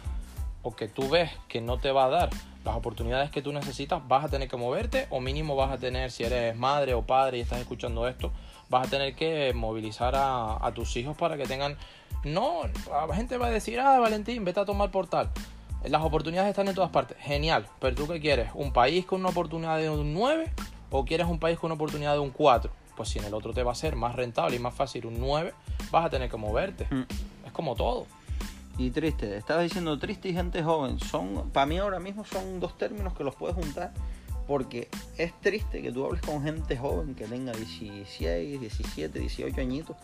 o 0.63 0.75
que 0.75 0.87
tú 0.87 1.09
ves 1.09 1.31
que 1.47 1.61
no 1.61 1.77
te 1.77 1.91
va 1.91 2.05
a 2.05 2.09
dar 2.09 2.29
las 2.65 2.75
oportunidades 2.75 3.31
que 3.31 3.41
tú 3.41 3.53
necesitas, 3.53 4.05
vas 4.07 4.25
a 4.25 4.29
tener 4.29 4.47
que 4.49 4.57
moverte 4.57 5.07
o 5.09 5.19
mínimo 5.19 5.55
vas 5.55 5.71
a 5.71 5.77
tener, 5.77 6.11
si 6.11 6.23
eres 6.23 6.55
madre 6.55 6.93
o 6.93 7.01
padre 7.01 7.37
y 7.37 7.41
estás 7.41 7.59
escuchando 7.59 8.07
esto, 8.07 8.31
vas 8.69 8.87
a 8.87 8.89
tener 8.89 9.15
que 9.15 9.53
movilizar 9.53 10.15
a, 10.15 10.65
a 10.65 10.73
tus 10.73 10.95
hijos 10.97 11.17
para 11.17 11.37
que 11.37 11.45
tengan... 11.45 11.77
No, 12.23 12.61
la 13.07 13.15
gente 13.15 13.37
va 13.37 13.47
a 13.47 13.51
decir, 13.51 13.79
ah, 13.79 13.99
Valentín, 13.99 14.43
vete 14.43 14.59
a 14.59 14.65
tomar 14.65 14.91
por 14.91 15.07
tal. 15.07 15.29
las 15.85 16.01
oportunidades 16.01 16.49
están 16.49 16.67
en 16.67 16.75
todas 16.75 16.89
partes. 16.89 17.17
Genial. 17.19 17.65
Pero 17.79 17.95
tú 17.95 18.07
qué 18.07 18.19
quieres? 18.19 18.51
¿Un 18.53 18.73
país 18.73 19.05
con 19.05 19.21
una 19.21 19.29
oportunidad 19.29 19.77
de 19.77 19.89
un 19.89 20.13
9 20.13 20.51
o 20.91 21.05
quieres 21.05 21.27
un 21.27 21.39
país 21.39 21.57
con 21.57 21.69
una 21.69 21.75
oportunidad 21.75 22.13
de 22.13 22.19
un 22.19 22.31
4? 22.31 22.71
Pues 22.97 23.09
si 23.09 23.19
en 23.19 23.25
el 23.25 23.33
otro 23.33 23.53
te 23.53 23.63
va 23.63 23.71
a 23.71 23.75
ser 23.75 23.95
más 23.95 24.15
rentable 24.15 24.57
y 24.57 24.59
más 24.59 24.73
fácil 24.73 25.05
un 25.05 25.19
9, 25.19 25.53
vas 25.91 26.05
a 26.05 26.09
tener 26.09 26.29
que 26.29 26.35
moverte. 26.35 26.87
Mm. 26.89 27.03
Es 27.45 27.51
como 27.53 27.75
todo. 27.75 28.05
Y 28.79 28.91
triste, 28.91 29.38
estabas 29.38 29.63
diciendo 29.63 30.00
triste 30.00 30.29
y 30.29 30.33
gente 30.33 30.63
joven. 30.63 31.00
Son, 31.00 31.51
para 31.51 31.65
mí 31.65 31.77
ahora 31.77 32.00
mismo 32.00 32.24
son 32.25 32.59
dos 32.59 32.77
términos 32.77 33.13
que 33.13 33.24
los 33.24 33.36
puedes 33.36 33.55
juntar. 33.55 33.91
Porque 34.48 34.88
es 35.17 35.31
triste 35.41 35.81
que 35.83 35.91
tú 35.91 36.05
hables 36.05 36.21
con 36.24 36.41
gente 36.41 36.75
joven 36.75 37.13
que 37.13 37.25
tenga 37.25 37.51
16, 37.51 38.59
17, 38.59 39.19
18 39.19 39.62
añitos 39.62 39.95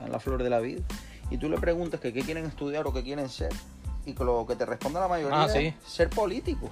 en 0.00 0.10
la 0.10 0.18
flor 0.18 0.42
de 0.42 0.50
la 0.50 0.58
vida. 0.58 0.82
Y 1.30 1.36
tú 1.38 1.48
le 1.48 1.58
preguntas 1.58 2.00
que 2.00 2.12
qué 2.12 2.22
quieren 2.22 2.44
estudiar 2.46 2.86
o 2.86 2.92
qué 2.92 3.04
quieren 3.04 3.28
ser. 3.28 3.52
Y 4.06 4.14
que 4.14 4.24
lo 4.24 4.46
que 4.46 4.56
te 4.56 4.66
responde 4.66 4.98
la 4.98 5.06
mayoría 5.08 5.42
Ah, 5.42 5.48
sí. 5.48 5.66
es 5.66 5.74
ser 5.86 6.10
político. 6.10 6.70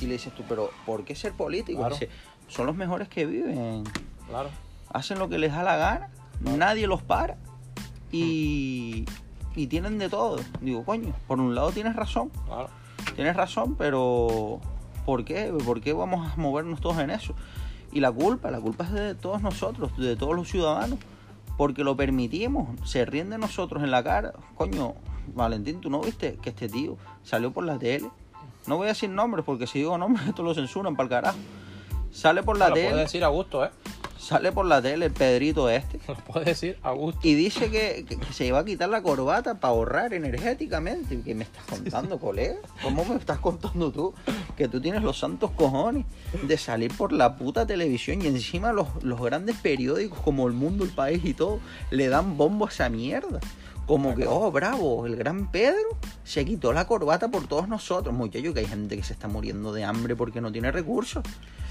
Y 0.00 0.06
le 0.06 0.12
dices 0.12 0.32
tú, 0.34 0.44
pero 0.48 0.70
¿por 0.84 1.04
qué 1.04 1.14
ser 1.16 1.32
político? 1.32 1.80
Claro. 1.80 1.94
Dice, 1.96 2.10
son 2.48 2.66
los 2.66 2.76
mejores 2.76 3.08
que 3.08 3.26
viven. 3.26 3.82
Claro. 4.28 4.50
hacen 4.90 5.18
lo 5.18 5.28
que 5.28 5.38
les 5.38 5.52
da 5.52 5.62
la 5.62 5.76
gana, 5.76 6.10
nadie 6.40 6.86
los 6.86 7.02
para 7.02 7.36
y, 8.12 9.04
y 9.56 9.66
tienen 9.66 9.98
de 9.98 10.08
todo. 10.08 10.38
Digo, 10.60 10.84
coño, 10.84 11.12
por 11.26 11.40
un 11.40 11.54
lado 11.54 11.72
tienes 11.72 11.96
razón, 11.96 12.30
Claro. 12.46 12.68
tienes 13.16 13.34
razón, 13.34 13.74
pero 13.76 14.60
¿por 15.04 15.24
qué? 15.24 15.52
¿Por 15.64 15.80
qué 15.80 15.92
vamos 15.92 16.30
a 16.32 16.36
movernos 16.36 16.80
todos 16.80 16.98
en 16.98 17.10
eso? 17.10 17.34
Y 17.92 18.00
la 18.00 18.12
culpa, 18.12 18.50
la 18.50 18.60
culpa 18.60 18.84
es 18.84 18.92
de 18.92 19.14
todos 19.14 19.40
nosotros, 19.42 19.96
de 19.96 20.14
todos 20.16 20.36
los 20.36 20.48
ciudadanos, 20.48 20.98
porque 21.56 21.82
lo 21.84 21.96
permitimos, 21.96 22.68
se 22.88 23.04
ríen 23.06 23.30
de 23.30 23.38
nosotros 23.38 23.82
en 23.82 23.90
la 23.90 24.04
cara. 24.04 24.32
Coño, 24.54 24.94
Valentín, 25.34 25.80
¿tú 25.80 25.88
no 25.88 26.00
viste 26.00 26.36
que 26.42 26.50
este 26.50 26.68
tío 26.68 26.96
salió 27.22 27.52
por 27.52 27.64
la 27.64 27.78
tele? 27.78 28.10
No 28.66 28.76
voy 28.76 28.86
a 28.86 28.88
decir 28.88 29.08
nombres 29.08 29.44
porque 29.44 29.66
si 29.66 29.78
digo 29.78 29.96
nombres 29.96 30.26
esto 30.28 30.42
lo 30.42 30.52
censuran 30.54 30.94
para 30.96 31.04
el 31.04 31.10
carajo. 31.10 31.38
Sale 32.10 32.42
por 32.42 32.58
la 32.58 32.68
Lo 32.68 32.74
puedes 32.74 32.90
tele, 32.90 33.00
decir 33.02 33.24
a 33.24 33.28
gusto, 33.28 33.64
¿eh? 33.64 33.70
Sale 34.18 34.52
por 34.52 34.66
la 34.66 34.80
tele 34.82 35.06
el 35.06 35.12
Pedrito 35.12 35.68
este 35.70 36.00
Lo 36.08 36.14
puedes 36.16 36.46
decir 36.46 36.78
a 36.82 36.90
gusto. 36.92 37.20
y 37.22 37.34
dice 37.34 37.70
que, 37.70 38.04
que- 38.08 38.16
que 38.18 38.32
se 38.32 38.46
iba 38.46 38.58
a 38.58 38.64
quitar 38.64 38.88
la 38.88 39.02
corbata 39.02 39.54
para 39.60 39.72
ahorrar 39.74 40.14
energéticamente. 40.14 41.20
¿Qué 41.24 41.34
me 41.34 41.44
estás 41.44 41.64
contando, 41.64 42.18
colega? 42.18 42.56
¿Cómo 42.82 43.04
me 43.04 43.16
estás 43.16 43.38
contando 43.38 43.90
tú? 43.90 44.14
Que 44.56 44.68
tú 44.68 44.80
tienes 44.80 45.02
los 45.02 45.18
santos 45.18 45.50
cojones 45.52 46.04
de 46.42 46.56
salir 46.58 46.92
por 46.96 47.12
la 47.12 47.36
puta 47.36 47.66
televisión 47.66 48.22
y 48.22 48.26
encima 48.26 48.72
los, 48.72 48.88
los 49.02 49.20
grandes 49.20 49.56
periódicos 49.56 50.18
como 50.20 50.46
El 50.46 50.52
Mundo, 50.54 50.84
El 50.84 50.90
País 50.90 51.24
y 51.24 51.34
todo 51.34 51.60
le 51.90 52.08
dan 52.08 52.36
bombo 52.36 52.66
a 52.66 52.68
esa 52.70 52.88
mierda. 52.88 53.40
Como 53.86 54.16
que, 54.16 54.26
oh, 54.26 54.50
bravo, 54.50 55.06
el 55.06 55.14
gran 55.14 55.50
Pedro 55.50 55.96
se 56.24 56.44
quitó 56.44 56.72
la 56.72 56.86
corbata 56.86 57.28
por 57.28 57.46
todos 57.46 57.68
nosotros. 57.68 58.12
Muchacho, 58.12 58.52
que 58.52 58.60
hay 58.60 58.66
gente 58.66 58.96
que 58.96 59.04
se 59.04 59.12
está 59.12 59.28
muriendo 59.28 59.72
de 59.72 59.84
hambre 59.84 60.16
porque 60.16 60.40
no 60.40 60.50
tiene 60.50 60.72
recursos. 60.72 61.22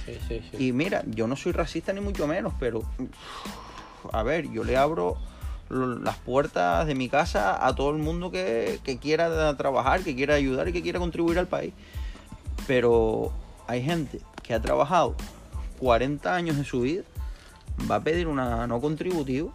Sí, 0.06 0.18
sí, 0.28 0.42
sí. 0.50 0.68
Y 0.68 0.72
mira, 0.72 1.04
yo 1.08 1.28
no 1.28 1.36
soy 1.36 1.52
racista 1.52 1.92
ni 1.92 2.00
mucho 2.00 2.26
menos, 2.26 2.54
pero 2.58 2.84
a 4.14 4.24
ver, 4.24 4.50
yo 4.52 4.64
le 4.64 4.78
abro 4.78 5.18
las 5.70 6.16
puertas 6.18 6.88
de 6.88 6.96
mi 6.96 7.10
casa 7.10 7.66
a 7.66 7.76
todo 7.76 7.90
el 7.90 7.98
mundo 7.98 8.32
que, 8.32 8.80
que 8.84 8.98
quiera 8.98 9.56
trabajar, 9.58 10.02
que 10.04 10.16
quiera 10.16 10.36
ayudar 10.36 10.70
y 10.70 10.74
que 10.74 10.82
quiera 10.82 11.00
contribuir 11.00 11.38
al 11.40 11.48
país. 11.48 11.74
Pero 12.66 13.34
hay 13.68 13.84
gente 13.84 14.22
que 14.42 14.54
ha 14.54 14.62
trabajado 14.62 15.16
40 15.80 16.34
años 16.34 16.56
de 16.56 16.64
su 16.64 16.82
vida, 16.82 17.04
va 17.90 17.96
a 17.96 18.04
pedir 18.04 18.28
una 18.28 18.68
no 18.68 18.80
contributiva 18.80 19.52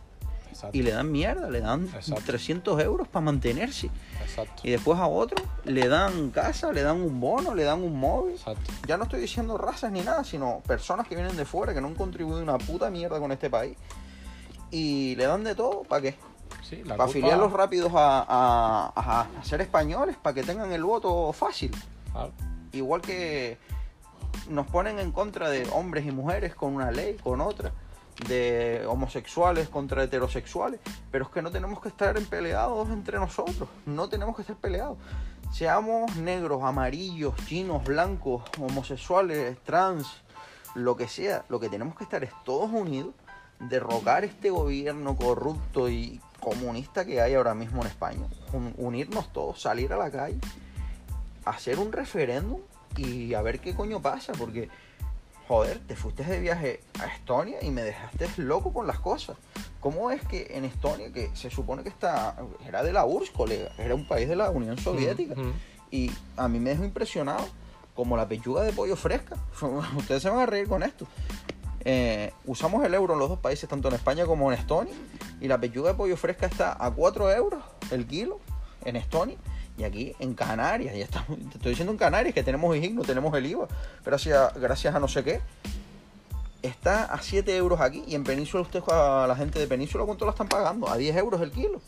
Exacto. 0.51 0.77
y 0.77 0.83
le 0.83 0.91
dan 0.93 1.11
mierda, 1.11 1.49
le 1.51 1.61
dan 1.61 1.87
Exacto. 1.95 2.23
300 2.27 2.81
euros 2.83 3.09
para 3.09 3.25
mantenerse. 3.25 3.91
Exacto. 4.23 4.61
Y 4.65 4.71
después 4.71 4.99
a 4.99 5.07
otro 5.07 5.43
le 5.65 5.89
dan 5.89 6.31
casa, 6.31 6.73
le 6.73 6.83
dan 6.83 7.01
un 7.01 7.21
bono, 7.21 7.55
le 7.55 7.65
dan 7.65 7.83
un 7.83 7.99
móvil. 7.99 8.35
Exacto. 8.35 8.73
Ya 8.87 8.97
no 8.97 9.05
estoy 9.05 9.21
diciendo 9.21 9.57
razas 9.59 9.91
ni 9.93 10.01
nada, 10.03 10.25
sino 10.25 10.61
personas 10.67 11.07
que 11.09 11.15
vienen 11.15 11.37
de 11.37 11.45
fuera, 11.45 11.73
que 11.75 11.81
no 11.81 11.89
han 11.89 11.95
contribuido 11.95 12.43
una 12.43 12.59
puta 12.59 12.91
mierda 12.91 13.19
con 13.19 13.33
este 13.33 13.49
país. 13.51 13.77
Y 14.71 15.17
le 15.17 15.27
dan 15.27 15.43
de 15.45 15.55
todo, 15.55 15.83
¿para 15.83 16.03
qué? 16.03 16.17
Sí, 16.63 16.77
Para 16.77 16.89
culpa- 16.97 17.05
afiliarlos 17.05 17.53
rápidos 17.53 17.93
a, 17.95 18.21
a- 18.29 18.93
a- 18.95 19.27
a 19.41 19.45
ser 19.45 19.61
españoles, 19.61 20.17
para 20.23 20.35
que 20.35 20.43
tengan 20.43 20.73
el 20.73 20.85
voto 20.85 21.33
fácil. 21.33 21.73
Claro. 22.13 22.31
Igual 22.73 23.01
que 23.01 23.59
nos 24.49 24.67
ponen 24.69 24.99
en 25.01 25.11
contra 25.11 25.49
de 25.51 25.69
hombres 25.73 26.07
y 26.07 26.13
mujeres 26.13 26.55
con 26.55 26.75
una 26.75 26.91
ley, 26.93 27.17
con 27.23 27.41
otra, 27.41 27.73
de 28.29 28.85
homosexuales 28.89 29.69
contra 29.69 30.03
heterosexuales, 30.05 30.81
pero 31.11 31.25
es 31.25 31.31
que 31.31 31.43
no 31.43 31.51
tenemos 31.51 31.81
que 31.81 31.89
estar 31.89 32.19
peleados 32.23 32.89
entre 32.91 33.19
nosotros, 33.19 33.69
no 33.87 34.09
tenemos 34.09 34.37
que 34.37 34.43
estar 34.43 34.57
peleados. 34.57 34.99
Seamos 35.53 36.15
negros, 36.17 36.63
amarillos, 36.63 37.35
chinos, 37.47 37.83
blancos, 37.85 38.43
homosexuales, 38.59 39.59
trans, 39.65 40.07
lo 40.75 40.97
que 40.97 41.09
sea, 41.09 41.45
lo 41.49 41.59
que 41.59 41.69
tenemos 41.69 41.97
que 41.97 42.05
estar 42.05 42.23
es 42.23 42.31
todos 42.45 42.71
unidos, 42.71 43.15
derrocar 43.59 44.25
este 44.25 44.51
gobierno 44.51 45.17
corrupto 45.17 45.89
y 45.89 46.21
comunista 46.41 47.05
que 47.05 47.21
hay 47.21 47.35
ahora 47.35 47.55
mismo 47.55 47.83
en 47.83 47.89
España, 47.89 48.27
Un- 48.53 48.75
unirnos 48.79 49.33
todos, 49.33 49.61
salir 49.61 49.93
a 49.93 49.97
la 49.97 50.11
calle 50.11 50.39
hacer 51.45 51.79
un 51.79 51.91
referéndum 51.91 52.61
y 52.97 53.35
a 53.35 53.43
ver 53.43 53.61
qué 53.61 53.75
coño 53.75 54.01
pasa, 54.01 54.33
porque, 54.39 54.69
joder, 55.51 55.81
te 55.81 55.97
fuiste 55.97 56.23
de 56.23 56.39
viaje 56.39 56.81
a 57.01 57.07
Estonia 57.07 57.59
y 57.61 57.73
me 57.73 57.83
dejaste 57.83 58.29
loco 58.37 58.73
con 58.73 58.87
las 58.87 59.01
cosas. 59.01 59.37
¿Cómo 59.81 60.13
es 60.13 60.23
que 60.23 60.47
en 60.53 60.65
Estonia, 60.65 61.13
que 61.13 61.29
se 61.35 61.51
supone 61.51 61.83
que 61.83 61.89
está, 61.89 62.37
era 62.69 62.85
de 62.85 62.93
la 62.93 63.05
URSS, 63.05 63.33
colega, 63.33 63.73
era 63.77 63.97
un 63.97 64.07
país 64.07 64.29
de 64.29 64.37
la 64.37 64.51
Unión 64.51 64.79
Soviética, 64.79 65.33
Ujú. 65.33 65.51
y 65.91 66.09
a 66.37 66.47
mí 66.47 66.61
me 66.61 66.71
dejó 66.71 66.85
impresionado 66.85 67.49
como 67.97 68.17
la 68.17 68.29
pechuga 68.29 68.63
de 68.63 68.73
pollo 68.73 68.95
fresca. 68.95 69.39
Ustedes 69.97 70.23
se 70.23 70.31
van 70.31 70.39
a 70.39 70.47
reír 70.47 70.69
con 70.69 70.85
esto. 70.85 71.09
Eh, 71.81 72.33
usamos 72.45 72.85
el 72.85 72.95
euro 72.95 73.15
en 73.15 73.19
los 73.19 73.29
dos 73.29 73.41
países, 73.41 73.69
tanto 73.69 73.89
en 73.89 73.95
España 73.95 74.27
como 74.27 74.53
en 74.53 74.59
Estonia, 74.61 74.95
y 75.41 75.49
la 75.49 75.59
pechuga 75.59 75.89
de 75.91 75.97
pollo 75.97 76.17
fresca 76.17 76.47
está 76.47 76.77
a 76.79 76.93
4 76.93 77.29
euros 77.33 77.65
el 77.91 78.07
kilo 78.07 78.39
en 78.85 78.95
Estonia. 78.95 79.37
Y 79.81 79.85
aquí 79.85 80.15
en 80.19 80.35
Canarias, 80.35 80.95
ya 80.95 81.05
estamos, 81.05 81.39
te 81.39 81.57
estoy 81.57 81.71
diciendo 81.71 81.91
en 81.93 81.97
Canarias 81.97 82.35
que 82.35 82.43
tenemos 82.43 82.77
IGIC, 82.77 82.93
no 82.93 83.01
tenemos 83.03 83.35
el 83.35 83.47
IVA, 83.47 83.67
gracias, 84.05 84.53
gracias 84.57 84.95
a 84.95 85.01
no 85.01 85.09
sé 85.09 85.25
qué. 85.25 85.41
Está 86.63 87.05
a 87.05 87.23
7 87.23 87.57
euros 87.57 87.81
aquí 87.81 88.05
y 88.07 88.15
en 88.15 88.23
Península 88.23 88.63
usted 88.63 88.83
a 88.89 89.25
la 89.27 89.35
gente 89.35 89.59
de 89.59 89.67
Península 89.67 90.05
cuánto 90.05 90.27
lo 90.27 90.33
están 90.33 90.49
pagando, 90.49 90.87
a 90.91 90.99
10 90.99 91.17
euros 91.17 91.41
el 91.41 91.51
kilo. 91.51 91.81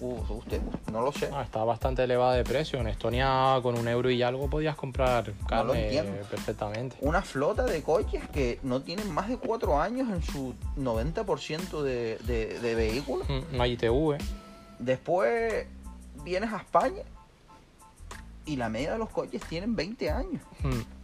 Uh, 0.00 0.20
usted, 0.34 0.60
no 0.92 1.00
lo 1.00 1.10
sé. 1.10 1.30
Ah, 1.32 1.40
está 1.42 1.64
bastante 1.64 2.04
elevada 2.04 2.34
de 2.34 2.44
precio. 2.44 2.78
En 2.78 2.86
Estonia 2.88 3.58
con 3.62 3.78
un 3.78 3.88
euro 3.88 4.10
y 4.10 4.22
algo 4.22 4.50
podías 4.50 4.76
comprar 4.76 5.28
lo 5.28 5.46
carne 5.46 5.84
entiendo. 5.86 6.12
perfectamente. 6.30 6.96
una 7.00 7.22
flota 7.22 7.64
de 7.64 7.82
coches 7.82 8.22
que 8.28 8.60
no 8.62 8.82
tienen 8.82 9.10
más 9.10 9.30
de 9.30 9.38
cuatro 9.38 9.80
años 9.80 10.10
en 10.10 10.22
su 10.22 10.54
90% 10.78 11.80
de, 11.80 12.18
de, 12.18 12.58
de 12.60 12.74
vehículos. 12.74 13.26
Mm, 13.30 13.56
No 13.56 13.62
hay 13.62 13.72
ITV. 13.72 14.18
Después 14.78 15.64
vienes 16.22 16.52
a 16.52 16.58
España 16.58 17.02
y 18.48 18.56
la 18.56 18.68
media 18.68 18.92
de 18.92 18.98
los 18.98 19.10
coches 19.10 19.42
tienen 19.48 19.76
20 19.76 20.10
años. 20.10 20.42
Mm. 20.62 20.98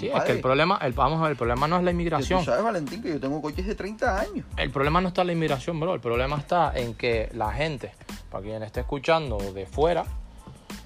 Sí, 0.00 0.08
es 0.08 0.24
que 0.24 0.32
el 0.32 0.40
problema, 0.40 0.78
el, 0.80 0.94
vamos 0.94 1.18
a 1.18 1.24
ver, 1.24 1.32
el 1.32 1.36
problema 1.36 1.68
no 1.68 1.76
es 1.76 1.84
la 1.84 1.90
inmigración. 1.90 2.40
Tú 2.40 2.46
sabes, 2.46 2.64
Valentín, 2.64 3.02
que 3.02 3.10
yo 3.10 3.20
tengo 3.20 3.42
coches 3.42 3.66
de 3.66 3.74
30 3.74 4.20
años. 4.20 4.46
El 4.56 4.70
problema 4.70 5.02
no 5.02 5.08
está 5.08 5.20
en 5.20 5.26
la 5.26 5.32
inmigración, 5.34 5.78
bro. 5.78 5.94
El 5.94 6.00
problema 6.00 6.38
está 6.38 6.72
en 6.74 6.94
que 6.94 7.28
la 7.34 7.52
gente, 7.52 7.92
para 8.30 8.42
quien 8.42 8.62
esté 8.62 8.80
escuchando 8.80 9.36
de 9.36 9.66
fuera, 9.66 10.04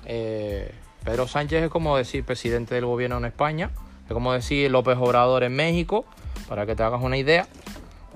eh, 0.06 0.74
Pedro 1.04 1.28
Sánchez 1.28 1.64
es 1.64 1.70
como 1.70 1.96
decir 1.96 2.24
presidente 2.24 2.74
del 2.74 2.84
gobierno 2.84 3.18
en 3.18 3.26
España, 3.26 3.70
es 4.06 4.12
como 4.12 4.32
decir 4.32 4.72
López 4.72 4.98
Obrador 4.98 5.44
en 5.44 5.54
México, 5.54 6.04
para 6.48 6.66
que 6.66 6.74
te 6.74 6.82
hagas 6.82 7.00
una 7.00 7.16
idea, 7.16 7.46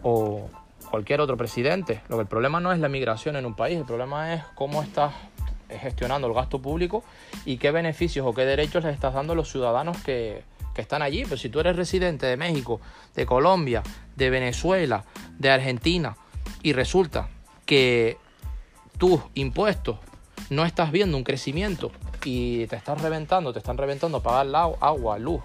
o 0.02 0.50
cualquier 0.90 1.20
otro 1.20 1.36
presidente. 1.36 2.02
Lo 2.08 2.16
que 2.16 2.22
el 2.22 2.28
problema 2.28 2.58
no 2.58 2.72
es 2.72 2.80
la 2.80 2.88
inmigración 2.88 3.36
en 3.36 3.46
un 3.46 3.54
país, 3.54 3.78
el 3.78 3.84
problema 3.84 4.34
es 4.34 4.42
cómo 4.56 4.82
estás 4.82 5.14
gestionando 5.78 6.26
el 6.26 6.34
gasto 6.34 6.60
público 6.60 7.04
y 7.44 7.58
qué 7.58 7.70
beneficios 7.70 8.26
o 8.26 8.34
qué 8.34 8.44
derechos 8.44 8.84
les 8.84 8.94
estás 8.94 9.14
dando 9.14 9.32
a 9.34 9.36
los 9.36 9.50
ciudadanos 9.50 9.96
que, 9.98 10.42
que 10.74 10.82
están 10.82 11.02
allí. 11.02 11.24
Pero 11.24 11.36
si 11.36 11.48
tú 11.48 11.60
eres 11.60 11.76
residente 11.76 12.26
de 12.26 12.36
México, 12.36 12.80
de 13.14 13.26
Colombia, 13.26 13.82
de 14.16 14.30
Venezuela, 14.30 15.04
de 15.38 15.50
Argentina, 15.50 16.16
y 16.62 16.72
resulta 16.72 17.28
que 17.66 18.18
tus 18.98 19.20
impuestos 19.34 19.98
no 20.50 20.64
estás 20.64 20.90
viendo 20.90 21.16
un 21.16 21.24
crecimiento 21.24 21.90
y 22.24 22.66
te 22.66 22.76
estás 22.76 23.00
reventando, 23.00 23.52
te 23.52 23.60
están 23.60 23.78
reventando 23.78 24.22
pagar 24.22 24.46
la 24.46 24.62
agua, 24.80 25.18
luz 25.18 25.40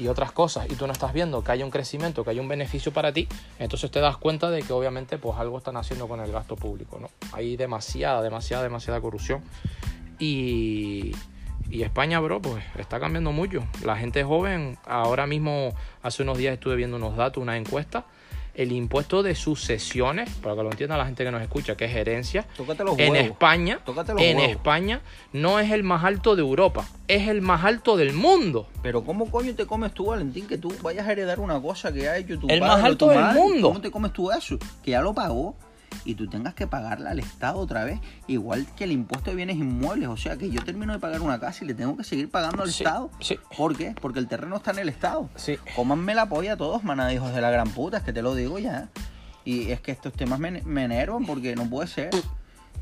y 0.00 0.08
otras 0.08 0.32
cosas 0.32 0.66
y 0.70 0.74
tú 0.74 0.86
no 0.86 0.92
estás 0.92 1.12
viendo 1.12 1.44
que 1.44 1.52
haya 1.52 1.64
un 1.64 1.70
crecimiento, 1.70 2.24
que 2.24 2.30
haya 2.30 2.40
un 2.40 2.48
beneficio 2.48 2.92
para 2.92 3.12
ti, 3.12 3.28
entonces 3.58 3.90
te 3.90 4.00
das 4.00 4.16
cuenta 4.16 4.50
de 4.50 4.62
que 4.62 4.72
obviamente 4.72 5.18
pues 5.18 5.38
algo 5.38 5.58
están 5.58 5.76
haciendo 5.76 6.08
con 6.08 6.20
el 6.20 6.32
gasto 6.32 6.56
público, 6.56 6.98
¿no? 6.98 7.10
Hay 7.32 7.56
demasiada, 7.56 8.22
demasiada, 8.22 8.62
demasiada 8.62 9.00
corrupción 9.00 9.42
y, 10.18 11.12
y 11.70 11.82
España, 11.82 12.18
bro, 12.20 12.40
pues 12.40 12.64
está 12.78 12.98
cambiando 12.98 13.32
mucho. 13.32 13.64
La 13.84 13.96
gente 13.96 14.24
joven, 14.24 14.78
ahora 14.86 15.26
mismo, 15.26 15.74
hace 16.02 16.22
unos 16.22 16.38
días 16.38 16.54
estuve 16.54 16.76
viendo 16.76 16.96
unos 16.96 17.16
datos, 17.16 17.42
una 17.42 17.56
encuesta, 17.56 18.06
el 18.60 18.72
impuesto 18.72 19.22
de 19.22 19.34
sucesiones, 19.34 20.28
para 20.42 20.54
que 20.54 20.62
lo 20.62 20.70
entienda 20.70 20.98
la 20.98 21.06
gente 21.06 21.24
que 21.24 21.30
nos 21.30 21.40
escucha, 21.40 21.76
que 21.78 21.86
es 21.86 21.96
herencia, 21.96 22.46
en. 22.98 23.16
España, 23.16 23.80
en 24.18 24.36
huevos. 24.36 24.50
España 24.50 25.00
no 25.32 25.58
es 25.58 25.70
el 25.72 25.82
más 25.82 26.04
alto 26.04 26.36
de 26.36 26.42
Europa, 26.42 26.86
es 27.08 27.26
el 27.28 27.40
más 27.40 27.64
alto 27.64 27.96
del 27.96 28.12
mundo. 28.12 28.68
Pero 28.82 29.02
¿cómo 29.02 29.30
coño 29.30 29.54
te 29.54 29.64
comes 29.64 29.94
tú, 29.94 30.06
Valentín, 30.06 30.46
que 30.46 30.58
tú 30.58 30.74
vayas 30.82 31.06
a 31.06 31.12
heredar 31.12 31.40
una 31.40 31.58
cosa 31.58 31.90
que 31.90 32.06
ha 32.06 32.18
hecho 32.18 32.38
tu 32.38 32.48
El 32.50 32.60
padre 32.60 32.74
más 32.74 32.82
o 32.82 32.86
alto 32.86 33.06
tu 33.06 33.10
del 33.12 33.20
madre? 33.20 33.40
mundo. 33.40 33.68
¿Cómo 33.68 33.80
te 33.80 33.90
comes 33.90 34.12
tú 34.12 34.30
eso? 34.30 34.58
Que 34.82 34.90
ya 34.90 35.00
lo 35.00 35.14
pagó 35.14 35.56
y 36.04 36.14
tú 36.14 36.28
tengas 36.28 36.54
que 36.54 36.66
pagarle 36.66 37.08
al 37.10 37.18
Estado 37.18 37.58
otra 37.58 37.84
vez, 37.84 38.00
igual 38.26 38.66
que 38.76 38.84
el 38.84 38.92
impuesto 38.92 39.30
de 39.30 39.36
bienes 39.36 39.56
inmuebles. 39.56 40.08
O 40.08 40.16
sea, 40.16 40.36
que 40.36 40.50
yo 40.50 40.62
termino 40.64 40.92
de 40.92 40.98
pagar 40.98 41.20
una 41.20 41.38
casa 41.40 41.64
y 41.64 41.66
le 41.66 41.74
tengo 41.74 41.96
que 41.96 42.04
seguir 42.04 42.30
pagando 42.30 42.62
al 42.62 42.70
Sí, 42.72 42.82
Estado. 42.84 43.10
sí. 43.20 43.38
¿Por 43.56 43.76
qué? 43.76 43.94
Porque 44.00 44.18
el 44.18 44.28
terreno 44.28 44.56
está 44.56 44.70
en 44.70 44.78
el 44.80 44.88
Estado. 44.88 45.28
Sí. 45.36 45.56
Cómanme 45.76 46.14
la 46.14 46.26
polla 46.26 46.54
a 46.54 46.56
todos, 46.56 46.84
maná, 46.84 47.12
hijos 47.12 47.34
de 47.34 47.40
la 47.40 47.50
gran 47.50 47.68
puta, 47.70 47.98
es 47.98 48.02
que 48.04 48.12
te 48.12 48.22
lo 48.22 48.34
digo 48.34 48.58
ya. 48.58 48.88
Y 49.44 49.70
es 49.70 49.80
que 49.80 49.90
estos 49.92 50.12
temas 50.12 50.38
me, 50.38 50.62
me 50.62 50.84
enervan 50.84 51.26
porque 51.26 51.54
no 51.56 51.68
puede 51.68 51.88
ser. 51.88 52.10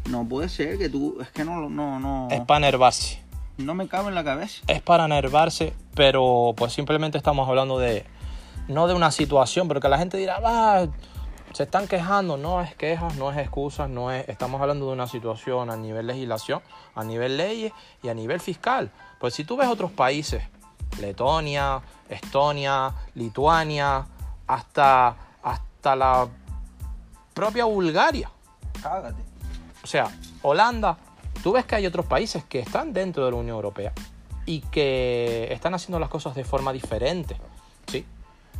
No 0.08 0.26
puede 0.26 0.48
ser 0.48 0.78
que 0.78 0.88
tú, 0.88 1.18
es 1.20 1.28
que 1.30 1.44
no, 1.44 1.68
no, 1.68 1.98
no, 2.00 2.28
Es 2.30 2.40
para 2.42 2.58
enervarse. 2.66 3.20
no 3.58 3.74
me 3.74 3.88
cabe 3.88 4.08
en 4.08 4.14
la 4.14 4.24
cabeza. 4.24 4.62
es 4.68 4.80
para 4.80 5.04
enervarse, 5.04 5.74
pero 5.94 6.54
pues 6.56 6.72
simplemente 6.72 7.18
estamos 7.18 7.48
hablando 7.48 7.78
de, 7.78 8.04
no 8.68 8.86
de 8.86 8.94
una 8.94 9.10
situación, 9.10 9.66
porque 9.68 9.88
la 9.88 9.98
gente 9.98 10.16
dirá, 10.16 10.40
va, 10.40 10.86
se 11.52 11.64
están 11.64 11.88
quejando, 11.88 12.36
no 12.36 12.60
es 12.60 12.74
quejas, 12.74 13.16
no 13.16 13.30
es 13.30 13.38
excusas, 13.38 13.88
no 13.88 14.12
es, 14.12 14.28
estamos 14.28 14.60
hablando 14.60 14.86
de 14.86 14.92
una 14.92 15.06
situación 15.06 15.70
a 15.70 15.76
nivel 15.76 16.06
legislación, 16.06 16.60
a 16.94 17.04
nivel 17.04 17.36
leyes 17.36 17.72
y 18.02 18.08
a 18.08 18.14
nivel 18.14 18.40
fiscal. 18.40 18.90
Pues 19.18 19.34
si 19.34 19.44
tú 19.44 19.56
ves 19.56 19.68
otros 19.68 19.90
países, 19.90 20.42
Letonia, 21.00 21.80
Estonia, 22.08 22.92
Lituania, 23.14 24.06
hasta, 24.46 25.16
hasta 25.42 25.96
la 25.96 26.28
propia 27.34 27.64
Bulgaria, 27.64 28.30
Cágate. 28.82 29.22
o 29.82 29.86
sea, 29.86 30.08
Holanda, 30.42 30.96
tú 31.42 31.52
ves 31.52 31.64
que 31.64 31.76
hay 31.76 31.86
otros 31.86 32.06
países 32.06 32.44
que 32.44 32.60
están 32.60 32.92
dentro 32.92 33.24
de 33.24 33.30
la 33.30 33.36
Unión 33.36 33.56
Europea 33.56 33.92
y 34.46 34.60
que 34.60 35.48
están 35.50 35.74
haciendo 35.74 35.98
las 35.98 36.08
cosas 36.08 36.34
de 36.34 36.44
forma 36.44 36.72
diferente, 36.72 37.36
¿sí? 37.86 38.06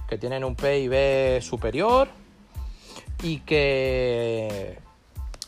Que 0.09 0.19
tienen 0.19 0.45
un 0.45 0.55
PIB 0.55 1.41
superior 1.43 2.09
y 3.23 3.41
que 3.41 4.79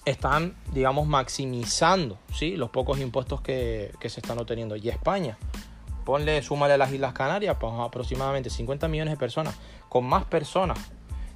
están, 0.05 0.57
digamos, 0.73 1.07
maximizando, 1.07 2.19
¿sí? 2.33 2.57
Los 2.57 2.71
pocos 2.71 2.99
impuestos 2.99 3.41
que, 3.41 3.93
que 4.01 4.09
se 4.09 4.21
están 4.21 4.39
obteniendo. 4.39 4.77
Y 4.77 4.89
España, 4.89 5.39
ponle, 6.05 6.43
súmale 6.43 6.75
a 6.75 6.79
las 6.79 6.93
Islas 6.93 7.13
Canarias, 7.13 7.57
pues 7.61 7.73
aproximadamente 7.79 8.51
50 8.51 8.89
millones 8.89 9.15
de 9.15 9.19
personas, 9.19 9.55
con 9.89 10.05
más 10.05 10.25
personas 10.25 10.79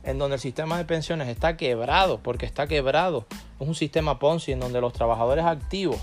en 0.05 0.19
donde 0.19 0.37
el 0.37 0.41
sistema 0.41 0.77
de 0.77 0.85
pensiones 0.85 1.29
está 1.29 1.57
quebrado, 1.57 2.19
porque 2.19 2.47
está 2.47 2.67
quebrado. 2.67 3.27
Es 3.59 3.67
un 3.67 3.75
sistema 3.75 4.19
Ponzi 4.19 4.53
en 4.53 4.61
donde 4.61 4.81
los 4.81 4.93
trabajadores 4.93 5.45
activos 5.45 5.99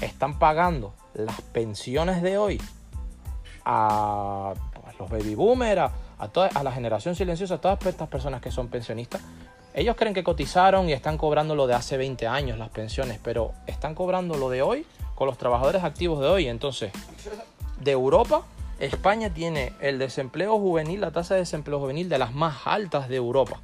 están 0.00 0.38
pagando 0.38 0.94
las 1.14 1.40
pensiones 1.40 2.22
de 2.22 2.38
hoy 2.38 2.60
a 3.64 4.54
los 4.98 5.10
baby 5.10 5.34
boomers, 5.34 5.92
a, 6.20 6.28
toda, 6.28 6.48
a 6.48 6.62
la 6.62 6.70
generación 6.70 7.16
silenciosa, 7.16 7.54
a 7.54 7.60
todas 7.60 7.84
estas 7.84 8.08
personas 8.08 8.40
que 8.40 8.50
son 8.50 8.68
pensionistas. 8.68 9.22
Ellos 9.72 9.96
creen 9.96 10.14
que 10.14 10.24
cotizaron 10.24 10.88
y 10.88 10.92
están 10.92 11.16
cobrando 11.16 11.54
lo 11.54 11.66
de 11.66 11.74
hace 11.74 11.96
20 11.96 12.26
años 12.26 12.58
las 12.58 12.70
pensiones, 12.70 13.18
pero 13.22 13.52
están 13.66 13.94
cobrando 13.94 14.36
lo 14.36 14.50
de 14.50 14.62
hoy 14.62 14.86
con 15.14 15.26
los 15.26 15.38
trabajadores 15.38 15.84
activos 15.84 16.20
de 16.20 16.26
hoy. 16.26 16.48
Entonces, 16.48 16.92
de 17.80 17.90
Europa, 17.92 18.42
España 18.80 19.32
tiene 19.32 19.72
el 19.80 19.98
desempleo 19.98 20.58
juvenil, 20.58 21.00
la 21.00 21.12
tasa 21.12 21.34
de 21.34 21.40
desempleo 21.40 21.78
juvenil 21.78 22.08
de 22.08 22.18
las 22.18 22.34
más 22.34 22.66
altas 22.66 23.08
de 23.08 23.16
Europa. 23.16 23.60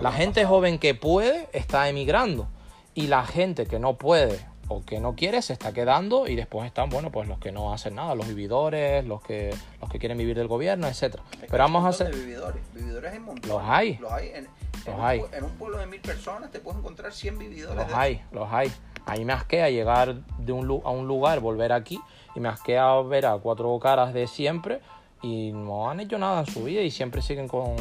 La 0.00 0.12
gente 0.12 0.44
joven 0.44 0.78
que 0.78 0.94
puede 0.94 1.48
está 1.52 1.88
emigrando 1.88 2.46
y 2.94 3.06
la 3.06 3.24
gente 3.24 3.66
que 3.66 3.78
no 3.78 3.94
puede 3.94 4.40
o 4.68 4.82
que 4.82 5.00
no 5.00 5.14
quiere 5.14 5.42
se 5.42 5.52
está 5.52 5.72
quedando 5.72 6.26
y 6.28 6.36
después 6.36 6.66
están, 6.66 6.88
bueno, 6.88 7.10
pues 7.10 7.28
los 7.28 7.38
que 7.38 7.52
no 7.52 7.72
hacen 7.74 7.94
nada, 7.96 8.14
los 8.14 8.26
vividores, 8.28 9.04
los 9.06 9.20
que 9.22 9.54
los 9.80 9.90
que 9.90 9.98
quieren 9.98 10.16
vivir 10.18 10.36
del 10.36 10.48
gobierno, 10.48 10.86
etcétera. 10.88 11.22
Pero 11.40 11.58
vamos 11.64 11.84
a 11.84 11.88
hacer 11.88 12.14
vividores. 12.14 12.62
Vividores 12.74 13.12
hay. 13.12 13.20
Los 13.48 13.62
hay. 13.62 13.98
Los 13.98 14.12
hay. 14.12 14.28
En, 14.34 14.44
Los 14.86 14.94
un, 14.96 15.00
hay. 15.04 15.20
pue- 15.20 15.34
en 15.36 15.44
un 15.44 15.50
pueblo 15.52 15.78
de 15.78 15.86
mil 15.86 16.00
personas 16.00 16.50
te 16.50 16.60
puedes 16.60 16.78
encontrar 16.78 17.12
100 17.12 17.38
vividores. 17.38 17.76
Los 17.76 17.88
de 17.88 17.94
hay, 17.94 18.22
los 18.32 18.50
hay. 18.52 18.72
A 19.04 19.14
mí 19.16 19.24
me 19.24 19.32
asquea 19.32 19.68
llegar 19.68 20.14
de 20.38 20.52
un, 20.52 20.80
a 20.84 20.90
un 20.90 21.06
lugar, 21.08 21.40
volver 21.40 21.72
aquí 21.72 22.00
y 22.34 22.40
me 22.40 22.48
asquea 22.48 23.00
ver 23.02 23.26
a 23.26 23.36
cuatro 23.38 23.76
caras 23.80 24.14
de 24.14 24.26
siempre 24.28 24.80
y 25.22 25.52
no 25.52 25.90
han 25.90 26.00
hecho 26.00 26.18
nada 26.18 26.40
en 26.40 26.46
su 26.46 26.64
vida 26.64 26.80
y 26.82 26.90
siempre 26.90 27.20
siguen 27.20 27.48
con, 27.48 27.74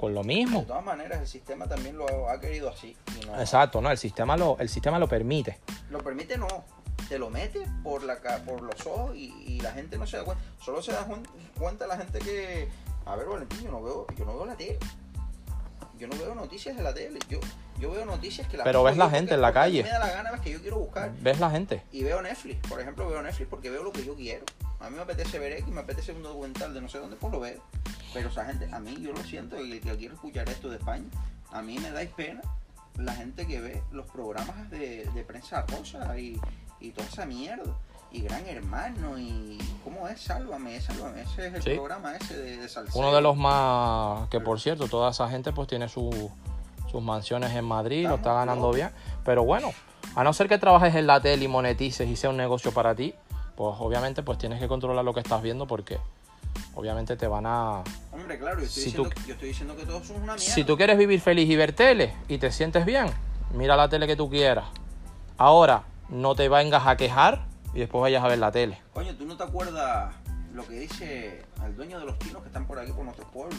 con 0.00 0.14
lo 0.14 0.22
De 0.22 0.28
mismo. 0.28 0.64
todas 0.64 0.82
maneras, 0.84 1.20
el 1.20 1.26
sistema 1.28 1.66
también 1.66 1.96
lo 1.98 2.28
ha 2.30 2.40
querido 2.40 2.70
así. 2.70 2.96
no- 3.26 3.38
Exacto, 3.40 3.80
¿no? 3.80 3.90
El 3.90 3.98
sistema 3.98 4.36
lo, 4.36 4.56
el 4.58 4.68
sistema 4.68 4.98
lo 4.98 5.08
permite. 5.08 5.58
Lo 5.90 5.98
permite, 5.98 6.38
no. 6.38 6.48
Te 7.08 7.18
lo 7.18 7.28
mete 7.30 7.60
por, 7.82 8.02
la, 8.04 8.20
ca- 8.20 8.38
por 8.44 8.62
los 8.62 8.86
ojos 8.86 9.14
y, 9.16 9.32
y 9.46 9.60
la 9.60 9.72
gente 9.72 9.98
no 9.98 10.06
se 10.06 10.16
da 10.16 10.24
cuenta. 10.24 10.42
Solo 10.64 10.80
se 10.82 10.92
da 10.92 11.06
cuen- 11.06 11.26
cuenta 11.58 11.86
la 11.86 11.96
gente 11.98 12.18
que. 12.20 12.68
A 13.04 13.16
ver, 13.16 13.26
Valentín, 13.26 13.62
yo 13.62 13.70
no 13.70 13.82
veo, 13.82 14.06
yo 14.16 14.24
no 14.24 14.34
veo 14.34 14.46
la 14.46 14.56
tele. 14.56 14.78
Yo 15.98 16.06
no 16.08 16.16
veo 16.16 16.34
noticias 16.34 16.76
de 16.76 16.82
la 16.82 16.94
tele. 16.94 17.18
Yo, 17.28 17.40
yo 17.78 17.90
veo 17.90 18.04
noticias 18.06 18.46
que 18.48 18.56
la 18.56 18.64
Pero 18.64 18.82
ves 18.82 18.96
la 18.96 19.10
gente 19.10 19.34
en 19.34 19.40
la 19.42 19.52
calle. 19.52 19.82
Me 19.82 19.88
da 19.90 19.98
la 19.98 20.10
gana, 20.10 20.30
ves 20.30 20.40
que 20.40 20.50
yo 20.50 20.60
quiero 20.62 20.78
buscar. 20.78 21.12
¿Ves 21.20 21.38
la 21.40 21.50
gente? 21.50 21.82
Y 21.92 22.04
veo 22.04 22.22
Netflix, 22.22 22.66
por 22.68 22.80
ejemplo, 22.80 23.06
veo 23.08 23.20
Netflix 23.20 23.48
porque 23.50 23.68
veo 23.70 23.82
lo 23.82 23.92
que 23.92 24.04
yo 24.04 24.14
quiero. 24.14 24.44
A 24.78 24.88
mí 24.88 24.96
me 24.96 25.02
apetece 25.02 25.38
ver 25.38 25.52
X, 25.52 25.66
me 25.68 25.80
apetece 25.80 26.12
un 26.12 26.22
documental 26.22 26.72
de 26.72 26.80
no 26.80 26.88
sé 26.88 26.98
dónde, 26.98 27.16
pues 27.16 27.30
lo 27.32 27.40
veo. 27.40 27.60
Pero 28.12 28.28
esa 28.28 28.44
gente, 28.44 28.68
a 28.72 28.80
mí 28.80 28.96
yo 29.00 29.12
lo 29.12 29.22
siento, 29.22 29.62
y 29.64 29.72
el 29.72 29.80
que 29.80 29.96
quiere 29.96 30.14
escuchar 30.14 30.48
esto 30.48 30.68
de 30.68 30.76
España, 30.76 31.04
a 31.52 31.62
mí 31.62 31.78
me 31.78 31.90
dais 31.90 32.10
pena 32.10 32.40
la 32.98 33.14
gente 33.14 33.46
que 33.46 33.60
ve 33.60 33.82
los 33.92 34.06
programas 34.10 34.68
de, 34.70 35.08
de 35.14 35.22
prensa 35.24 35.64
rosa 35.68 36.18
y, 36.18 36.38
y 36.80 36.90
toda 36.90 37.06
esa 37.08 37.24
mierda. 37.26 37.72
Y 38.12 38.22
Gran 38.22 38.44
Hermano 38.46 39.16
y... 39.16 39.56
¿Cómo 39.84 40.08
es? 40.08 40.20
Sálvame, 40.20 40.80
Sálvame. 40.80 41.22
Ese 41.22 41.46
es 41.46 41.54
el 41.54 41.62
Sí. 41.62 41.70
programa 41.74 42.16
ese 42.16 42.36
de, 42.36 42.56
de. 42.56 42.68
Uno 42.94 43.14
de 43.14 43.20
los 43.20 43.36
más, 43.36 44.28
que 44.28 44.40
por 44.40 44.60
cierto, 44.60 44.88
toda 44.88 45.10
esa 45.12 45.28
gente 45.28 45.52
pues 45.52 45.68
tiene 45.68 45.88
su- 45.88 46.30
sus 46.90 47.00
mansiones 47.00 47.52
en 47.54 47.64
Madrid, 47.64 48.08
lo 48.08 48.16
está 48.16 48.32
ganando 48.34 48.62
locos. 48.62 48.76
bien. 48.76 48.90
Pero 49.24 49.44
bueno, 49.44 49.70
a 50.16 50.24
no 50.24 50.32
ser 50.32 50.48
que 50.48 50.58
trabajes 50.58 50.92
en 50.96 51.06
la 51.06 51.20
tele 51.20 51.44
y 51.44 51.48
monetices 51.48 52.08
y 52.08 52.16
sea 52.16 52.30
un 52.30 52.36
negocio 52.36 52.72
para 52.72 52.96
ti, 52.96 53.14
pues 53.54 53.76
obviamente 53.78 54.24
pues 54.24 54.38
tienes 54.38 54.58
que 54.58 54.66
controlar 54.66 55.04
lo 55.04 55.14
que 55.14 55.20
estás 55.20 55.40
viendo 55.40 55.68
porque 55.68 56.00
obviamente 56.74 57.16
te 57.16 57.26
van 57.26 57.46
a... 57.46 57.82
Hombre, 58.12 58.38
claro, 58.38 58.60
yo 58.60 58.66
estoy, 58.66 58.82
Si 58.82 58.90
diciendo, 58.90 59.10
tú- 59.10 59.22
yo 59.26 59.32
estoy 59.34 59.48
diciendo 59.48 59.76
que 59.76 59.84
todos 59.86 60.06
son 60.06 60.16
una 60.16 60.34
mierda. 60.34 60.54
Si 60.54 60.64
tú 60.64 60.76
quieres 60.76 60.96
vivir 60.98 61.20
feliz 61.20 61.48
y 61.48 61.56
ver 61.56 61.72
tele 61.72 62.14
y 62.28 62.38
te 62.38 62.50
sientes 62.52 62.84
bien, 62.84 63.06
mira 63.54 63.76
la 63.76 63.88
tele 63.88 64.06
que 64.06 64.16
tú 64.16 64.28
quieras. 64.30 64.66
Ahora, 65.38 65.82
no 66.08 66.34
te 66.34 66.48
vengas 66.48 66.86
a 66.86 66.96
quejar 66.96 67.44
y 67.74 67.78
después 67.80 68.00
vayas 68.02 68.22
a 68.24 68.28
ver 68.28 68.38
la 68.38 68.50
tele. 68.52 68.78
Coño, 68.92 69.14
¿tú 69.16 69.24
no 69.26 69.36
te 69.36 69.44
acuerdas 69.44 70.14
lo 70.52 70.66
que 70.66 70.74
dice 70.80 71.44
el 71.64 71.76
dueño 71.76 71.98
de 72.00 72.06
los 72.06 72.18
chinos 72.18 72.42
que 72.42 72.48
están 72.48 72.66
por 72.66 72.78
aquí, 72.78 72.92
por 72.92 73.04
nuestro 73.04 73.26
pueblo? 73.30 73.56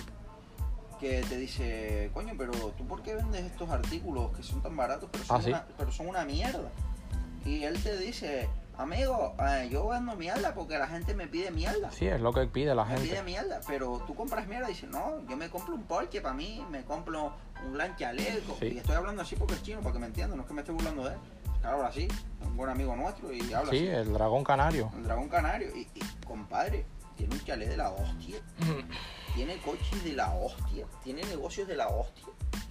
Que 1.00 1.24
te 1.24 1.38
dice, 1.38 2.12
coño, 2.14 2.34
pero 2.38 2.52
¿tú 2.78 2.86
por 2.86 3.02
qué 3.02 3.16
vendes 3.16 3.42
estos 3.44 3.70
artículos 3.72 4.36
que 4.38 4.44
son 4.44 4.62
tan 4.62 4.78
baratos, 4.78 5.10
pero 5.12 5.24
son, 5.24 5.38
Ah, 5.38 5.42
¿sí? 5.42 5.50
una, 5.50 5.66
pero 5.78 5.92
son 5.92 6.08
una 6.08 6.24
mierda? 6.26 6.70
Y 7.44 7.64
él 7.64 7.82
te 7.82 7.98
dice, 7.98 8.48
amigo, 8.78 9.36
eh, 9.40 9.70
yo 9.72 9.88
vendo 9.88 10.16
mierda 10.16 10.54
porque 10.54 10.78
la 10.78 10.88
gente 10.88 11.14
me 11.14 11.28
pide 11.28 11.52
mierda. 11.52 11.92
Sí, 11.92 12.08
es 12.08 12.20
lo 12.22 12.34
que 12.34 12.46
pide 12.48 12.74
la 12.76 12.86
Me 12.86 12.96
pide 12.96 13.08
gente. 13.08 13.24
mierda, 13.24 13.62
pero 13.68 14.02
tú 14.08 14.16
compras 14.16 14.48
mierda 14.48 14.70
y 14.70 14.74
dices, 14.74 14.90
no, 14.90 15.26
yo 15.28 15.38
me 15.38 15.50
compro 15.50 15.76
un 15.76 15.84
Porsche 15.84 16.22
para 16.22 16.34
mí, 16.34 16.66
me 16.72 16.84
compro 16.84 17.34
un 17.66 17.74
gran 17.74 17.96
chaleco. 17.96 18.56
Sí. 18.60 18.68
Y 18.68 18.78
estoy 18.80 18.96
hablando 18.96 19.22
así 19.22 19.36
porque 19.36 19.54
es 19.56 19.64
chino, 19.64 19.82
para 19.82 19.94
que 19.94 20.00
me 20.00 20.08
entiendan, 20.08 20.38
no 20.38 20.44
es 20.44 20.48
que 20.48 20.54
me 20.54 20.62
esté 20.62 20.72
burlando 20.72 21.04
de 21.04 21.14
él. 21.16 21.20
Claro, 21.62 21.78
ahora 21.78 21.92
sí, 21.92 22.08
es 22.42 22.48
un 22.48 22.58
buen 22.58 22.72
amigo 22.72 22.96
nuestro 22.96 23.32
y 23.32 23.42
habla 23.54 23.70
Sí, 23.72 23.78
así. 23.78 23.88
el 23.88 24.14
dragón 24.14 24.44
canario. 24.44 24.92
El 24.98 25.04
dragón 25.04 25.30
canario. 25.30 25.70
Y, 25.76 25.82
y, 25.94 26.02
compadre, 26.26 26.86
tiene 27.16 27.36
un 27.36 27.44
chalet 27.46 27.70
de 27.70 27.78
la 27.78 27.92
hostia. 27.92 28.38
Tiene 29.36 29.58
coches 29.60 30.04
de 30.04 30.12
la 30.14 30.34
hostia. 30.34 30.86
Tiene 31.04 31.24
negocios 31.24 31.66
de 31.68 31.76
la 31.78 31.88
hostia. 31.88 32.26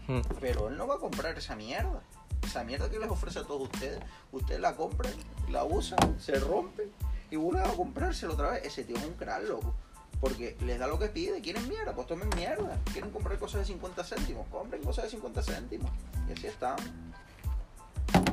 Mm. 0.08 0.20
Pero 0.40 0.68
él 0.68 0.76
no 0.76 0.86
va 0.86 0.96
a 0.96 0.98
comprar 0.98 1.38
esa 1.38 1.54
mierda. 1.56 2.02
Esa 2.42 2.64
mierda 2.64 2.90
que 2.90 2.98
les 2.98 3.08
ofrece 3.08 3.38
a 3.38 3.44
todos 3.44 3.62
ustedes. 3.62 3.98
Ustedes 4.32 4.60
la 4.60 4.74
compran, 4.76 5.12
la 5.50 5.64
usan, 5.64 6.18
se 6.20 6.38
rompe. 6.38 6.88
Y 7.30 7.36
vuelven 7.36 7.64
a 7.64 7.72
comprárselo 7.74 8.32
otra 8.34 8.50
vez. 8.50 8.64
Ese 8.64 8.84
tío 8.84 8.96
es 8.96 9.04
un 9.04 9.14
crack, 9.14 9.44
loco. 9.48 9.74
Porque 10.20 10.56
les 10.60 10.78
da 10.78 10.86
lo 10.86 10.98
que 10.98 11.06
pide. 11.06 11.40
¿Quieren 11.40 11.66
mierda? 11.68 11.94
Pues 11.94 12.06
tomen 12.06 12.28
mierda. 12.36 12.76
¿Quieren 12.92 13.10
comprar 13.10 13.38
cosas 13.38 13.60
de 13.60 13.66
50 13.66 14.02
céntimos? 14.04 14.46
Compren 14.48 14.82
cosas 14.82 15.04
de 15.04 15.10
50 15.10 15.42
céntimos. 15.42 15.90
Y 16.28 16.32
así 16.32 16.46
están. 16.48 16.76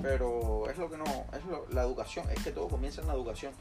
Pero 0.02 0.70
es 0.70 0.78
lo 0.78 0.90
que 0.90 0.98
no. 0.98 1.04
Es 1.06 1.46
lo- 1.50 1.66
la 1.72 1.84
educación. 1.84 2.26
Es 2.32 2.44
que 2.44 2.52
todo 2.52 2.68
comienza 2.68 3.02
en 3.02 3.08
la 3.08 3.14
educación. 3.14 3.54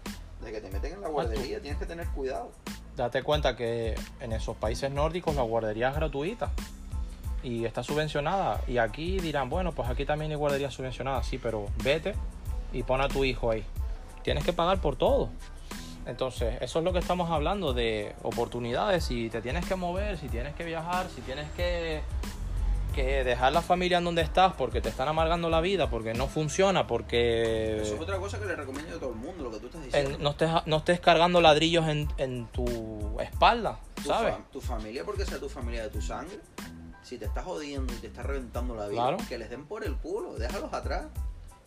De 0.42 0.52
que 0.52 0.60
te 0.60 0.70
meten 0.70 0.94
en 0.94 1.00
la 1.00 1.08
guardería 1.08 1.60
tienes 1.60 1.78
que 1.78 1.86
tener 1.86 2.06
cuidado. 2.08 2.52
Date 2.96 3.22
cuenta 3.22 3.56
que 3.56 3.94
en 4.20 4.32
esos 4.32 4.56
países 4.56 4.90
nórdicos 4.90 5.34
la 5.36 5.42
guardería 5.42 5.90
es 5.90 5.94
gratuita 5.96 6.50
y 7.42 7.64
está 7.64 7.82
subvencionada. 7.82 8.60
Y 8.66 8.78
aquí 8.78 9.18
dirán, 9.18 9.48
bueno, 9.50 9.72
pues 9.72 9.88
aquí 9.88 10.04
también 10.04 10.30
hay 10.30 10.36
guardería 10.36 10.70
subvencionada, 10.70 11.22
sí, 11.22 11.38
pero 11.38 11.66
vete 11.84 12.14
y 12.72 12.82
pon 12.82 13.00
a 13.00 13.08
tu 13.08 13.24
hijo 13.24 13.50
ahí. 13.50 13.64
Tienes 14.22 14.44
que 14.44 14.52
pagar 14.52 14.80
por 14.80 14.96
todo. 14.96 15.30
Entonces, 16.06 16.56
eso 16.60 16.78
es 16.78 16.84
lo 16.84 16.92
que 16.92 16.98
estamos 17.00 17.30
hablando 17.30 17.72
de 17.72 18.14
oportunidades. 18.22 19.04
Si 19.04 19.28
te 19.28 19.42
tienes 19.42 19.64
que 19.66 19.74
mover, 19.74 20.16
si 20.18 20.28
tienes 20.28 20.54
que 20.54 20.64
viajar, 20.64 21.06
si 21.12 21.20
tienes 21.22 21.50
que, 21.56 22.00
que 22.94 23.24
dejar 23.24 23.52
la 23.52 23.60
familia 23.60 23.98
en 23.98 24.04
donde 24.04 24.22
estás 24.22 24.52
porque 24.54 24.80
te 24.80 24.88
están 24.88 25.08
amargando 25.08 25.50
la 25.50 25.60
vida, 25.60 25.90
porque 25.90 26.14
no 26.14 26.28
funciona, 26.28 26.86
porque 26.86 27.80
Eso 27.82 27.96
es 27.96 28.00
otra 28.00 28.18
cosa 28.18 28.38
que 28.38 28.46
le 28.46 28.54
recomiendo 28.54 28.94
a 28.96 28.98
todo 29.00 29.10
el 29.10 29.16
mundo, 29.16 29.44
lo 29.44 29.50
que 29.50 29.58
tú 29.58 29.66
estás 29.66 29.82
diciendo. 29.84 30.10
en- 30.12 30.22
no, 30.22 30.30
estés, 30.30 30.50
no 30.66 30.76
estés 30.76 31.00
cargando 31.00 31.40
ladrillos 31.40 31.88
en, 31.88 32.08
en 32.18 32.46
tu 32.46 33.18
espalda, 33.20 33.78
tu, 33.96 34.02
¿sabes? 34.08 34.34
tu 34.52 34.60
familia, 34.60 35.02
porque 35.04 35.24
sea 35.26 35.40
tu 35.40 35.48
familia 35.48 35.82
de 35.82 35.88
tu 35.90 36.00
sangre, 36.00 36.38
si 37.02 37.18
te 37.18 37.24
estás 37.24 37.44
jodiendo 37.44 37.92
y 37.92 37.96
te 37.96 38.06
estás 38.06 38.24
reventando 38.26 38.76
la 38.76 38.86
vida, 38.86 39.02
Claro. 39.02 39.16
que 39.28 39.38
les 39.38 39.50
den 39.50 39.66
por 39.66 39.84
el 39.84 39.96
culo, 39.96 40.34
déjalos 40.34 40.72
atrás. 40.72 41.06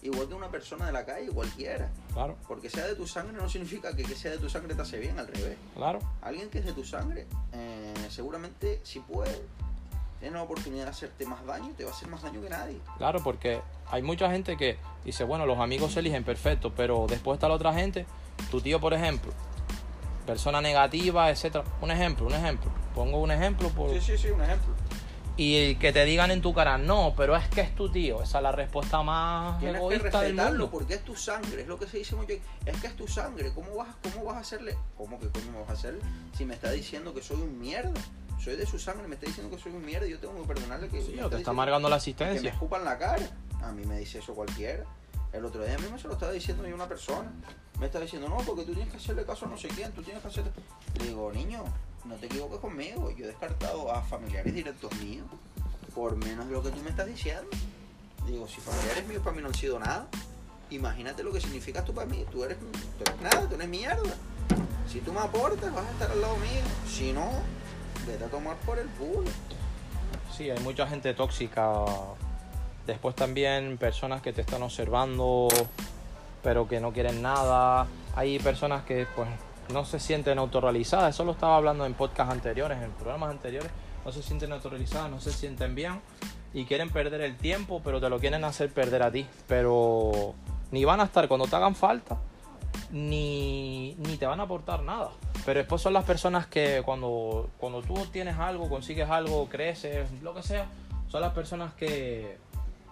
Igual 0.01 0.27
que 0.29 0.33
una 0.33 0.49
persona 0.49 0.85
de 0.85 0.91
la 0.93 1.05
calle, 1.05 1.27
cualquiera. 1.29 1.89
Claro, 2.13 2.37
Porque 2.47 2.69
sea 2.69 2.87
de 2.87 2.95
tu 2.95 3.05
sangre 3.05 3.33
no 3.37 3.49
significa 3.49 3.93
que 3.95 4.03
que 4.03 4.15
sea 4.15 4.31
de 4.31 4.37
tu 4.37 4.49
sangre 4.49 4.73
te 4.73 4.81
hace 4.81 4.97
bien, 4.97 5.19
al 5.19 5.27
revés. 5.27 5.57
claro. 5.75 5.99
Alguien 6.21 6.49
que 6.49 6.59
es 6.59 6.65
de 6.65 6.71
tu 6.73 6.85
sangre, 6.85 7.27
eh, 7.51 7.93
seguramente 8.09 8.79
si 8.83 8.99
puede, 9.01 9.41
tiene 10.21 10.35
la 10.37 10.43
oportunidad 10.43 10.85
de 10.85 10.89
hacerte 10.91 11.25
más 11.25 11.45
daño, 11.45 11.73
te 11.77 11.83
va 11.83 11.91
a 11.91 11.93
hacer 11.93 12.07
más 12.07 12.21
daño 12.21 12.41
que 12.41 12.49
nadie. 12.49 12.77
Claro, 12.97 13.21
porque 13.23 13.61
hay 13.91 14.01
mucha 14.01 14.31
gente 14.31 14.55
que 14.55 14.77
dice, 15.03 15.23
bueno, 15.25 15.45
los 15.45 15.59
amigos 15.59 15.93
se 15.93 15.99
eligen 15.99 16.23
perfecto, 16.23 16.73
pero 16.75 17.05
después 17.07 17.35
está 17.35 17.49
la 17.49 17.55
otra 17.55 17.73
gente, 17.73 18.05
tu 18.51 18.61
tío, 18.61 18.79
por 18.79 18.93
ejemplo, 18.93 19.31
persona 20.25 20.61
negativa, 20.61 21.29
etcétera. 21.29 21.63
Un 21.81 21.91
ejemplo, 21.91 22.25
un 22.27 22.33
ejemplo. 22.33 22.71
Pongo 22.95 23.19
un 23.19 23.31
ejemplo 23.31 23.69
por... 23.69 23.91
Sí, 23.91 23.99
sí, 24.01 24.17
sí, 24.17 24.29
un 24.29 24.41
ejemplo. 24.41 24.73
Y 25.41 25.75
que 25.75 25.93
te 25.93 26.03
digan 26.03 26.31
en 26.31 26.41
tu 26.41 26.53
cara, 26.53 26.77
no, 26.77 27.13
pero 27.15 27.33
es 27.35 27.47
que 27.47 27.61
es 27.61 27.73
tu 27.73 27.89
tío. 27.89 28.21
Esa 28.21 28.39
es 28.39 28.43
la 28.43 28.51
respuesta 28.51 29.01
más 29.03 29.57
Tienes 29.59 29.75
que 29.77 29.85
egoísta 29.85 30.19
del 30.21 30.31
respetarlo 30.31 30.59
mundo. 30.65 30.71
porque 30.71 30.93
es 30.95 31.03
tu 31.05 31.15
sangre, 31.15 31.61
es 31.61 31.67
lo 31.67 31.79
que 31.79 31.87
se 31.87 31.97
dice 31.99 32.15
mucho. 32.15 32.33
Es 32.65 32.81
que 32.81 32.87
es 32.87 32.95
tu 32.97 33.07
sangre, 33.07 33.51
¿cómo 33.55 33.73
vas, 33.77 33.87
cómo 34.03 34.25
vas 34.25 34.35
a 34.35 34.39
hacerle? 34.41 34.77
¿Cómo 34.97 35.17
que 35.17 35.29
cómo 35.29 35.61
vas 35.61 35.69
a 35.69 35.73
hacerle? 35.73 36.01
Si 36.37 36.43
me 36.43 36.55
está 36.55 36.71
diciendo 36.71 37.13
que 37.13 37.21
soy 37.21 37.37
un 37.37 37.57
mierda, 37.57 37.93
soy 38.43 38.57
de 38.57 38.65
su 38.65 38.77
sangre, 38.79 39.07
me 39.07 39.15
está 39.15 39.27
diciendo 39.27 39.55
que 39.55 39.61
soy 39.61 39.71
un 39.71 39.85
mierda 39.85 40.05
y 40.07 40.11
yo 40.11 40.19
tengo 40.19 40.41
que 40.41 40.47
perdonarle 40.47 40.89
que 40.89 41.01
Sí, 41.01 41.17
te 41.29 41.37
está 41.37 41.51
amargando 41.51 41.87
la 41.87 41.95
que 41.95 41.97
me 41.99 42.01
asistencia. 42.01 42.49
escupan 42.51 42.83
la 42.83 42.97
cara. 42.97 43.29
A 43.63 43.71
mí 43.71 43.85
me 43.85 43.97
dice 43.99 44.19
eso 44.19 44.33
cualquiera. 44.35 44.83
El 45.31 45.45
otro 45.45 45.63
día 45.63 45.75
a 45.75 45.77
mí 45.77 45.85
me 45.91 45.97
se 45.99 46.07
lo 46.07 46.13
estaba 46.15 46.31
diciendo 46.33 46.67
yo 46.67 46.75
una 46.75 46.87
persona. 46.87 47.31
Me 47.79 47.85
está 47.85 48.01
diciendo, 48.01 48.27
no, 48.27 48.37
porque 48.37 48.63
tú 48.63 48.73
tienes 48.73 48.91
que 48.91 48.97
hacerle 48.97 49.23
caso 49.25 49.45
a 49.45 49.49
no 49.49 49.57
sé 49.57 49.69
quién, 49.69 49.89
tú 49.93 50.01
tienes 50.01 50.21
que 50.21 50.27
hacerle... 50.27 50.51
Le 50.99 51.05
digo, 51.05 51.31
niño, 51.31 51.63
no 52.05 52.15
te 52.15 52.25
equivoques 52.27 52.59
conmigo. 52.59 53.11
Yo 53.11 53.25
he 53.25 53.27
descartado 53.27 53.91
a 53.91 54.01
familiares 54.01 54.53
directos 54.53 54.93
míos 54.99 55.27
por 55.93 56.15
menos 56.15 56.47
de 56.47 56.53
lo 56.53 56.63
que 56.63 56.69
tú 56.69 56.81
me 56.81 56.89
estás 56.89 57.07
diciendo. 57.07 57.49
Digo, 58.25 58.47
si 58.47 58.61
familiares 58.61 59.07
míos 59.07 59.21
para 59.23 59.35
mí 59.35 59.41
no 59.41 59.47
han 59.47 59.53
sido 59.53 59.79
nada, 59.79 60.07
imagínate 60.69 61.23
lo 61.23 61.31
que 61.31 61.41
significas 61.41 61.85
tú 61.85 61.93
para 61.93 62.07
mí. 62.07 62.25
Tú 62.31 62.43
eres, 62.43 62.57
nada, 63.21 63.47
tú 63.47 63.55
eres 63.55 63.67
mierda. 63.67 64.13
Si 64.87 64.99
tú 65.01 65.13
me 65.13 65.19
aportas, 65.19 65.73
vas 65.73 65.85
a 65.85 65.91
estar 65.91 66.11
al 66.11 66.21
lado 66.21 66.37
mío. 66.37 66.61
Si 66.87 67.11
no, 67.11 67.29
vete 68.07 68.23
a 68.23 68.27
tomar 68.27 68.55
por 68.57 68.79
el 68.79 68.87
culo. 68.89 69.29
Sí, 70.35 70.49
hay 70.49 70.59
mucha 70.59 70.87
gente 70.87 71.13
tóxica. 71.13 71.85
Después 72.87 73.15
también 73.15 73.77
personas 73.77 74.21
que 74.21 74.33
te 74.33 74.41
están 74.41 74.63
observando, 74.63 75.47
pero 76.43 76.67
que 76.67 76.79
no 76.79 76.91
quieren 76.91 77.21
nada. 77.21 77.87
Hay 78.15 78.39
personas 78.39 78.83
que 78.83 79.05
pues 79.15 79.29
no 79.73 79.85
se 79.85 79.99
sienten 79.99 80.39
autorrealizadas. 80.39 81.15
Eso 81.15 81.23
lo 81.23 81.31
estaba 81.31 81.57
hablando 81.57 81.85
en 81.85 81.93
podcasts 81.93 82.33
anteriores, 82.33 82.81
en 82.81 82.91
programas 82.91 83.31
anteriores. 83.31 83.71
No 84.05 84.11
se 84.11 84.23
sienten 84.23 84.51
autorrealizadas, 84.51 85.09
no 85.09 85.19
se 85.19 85.31
sienten 85.31 85.75
bien 85.75 86.01
y 86.53 86.65
quieren 86.65 86.89
perder 86.89 87.21
el 87.21 87.37
tiempo, 87.37 87.81
pero 87.83 87.99
te 87.99 88.09
lo 88.09 88.19
quieren 88.19 88.43
hacer 88.43 88.71
perder 88.71 89.03
a 89.03 89.11
ti. 89.11 89.25
Pero 89.47 90.33
ni 90.71 90.85
van 90.85 91.01
a 91.01 91.05
estar 91.05 91.27
cuando 91.27 91.47
te 91.47 91.55
hagan 91.55 91.75
falta, 91.75 92.17
ni, 92.91 93.95
ni 93.99 94.17
te 94.17 94.25
van 94.25 94.39
a 94.39 94.43
aportar 94.43 94.83
nada. 94.83 95.11
Pero 95.45 95.59
después 95.59 95.81
son 95.81 95.93
las 95.93 96.05
personas 96.05 96.47
que 96.47 96.81
cuando, 96.83 97.49
cuando 97.57 97.81
tú 97.81 97.93
tienes 98.11 98.37
algo, 98.37 98.69
consigues 98.69 99.09
algo, 99.09 99.47
creces, 99.47 100.09
lo 100.21 100.33
que 100.33 100.43
sea, 100.43 100.67
son 101.07 101.21
las 101.21 101.33
personas 101.33 101.73
que, 101.73 102.37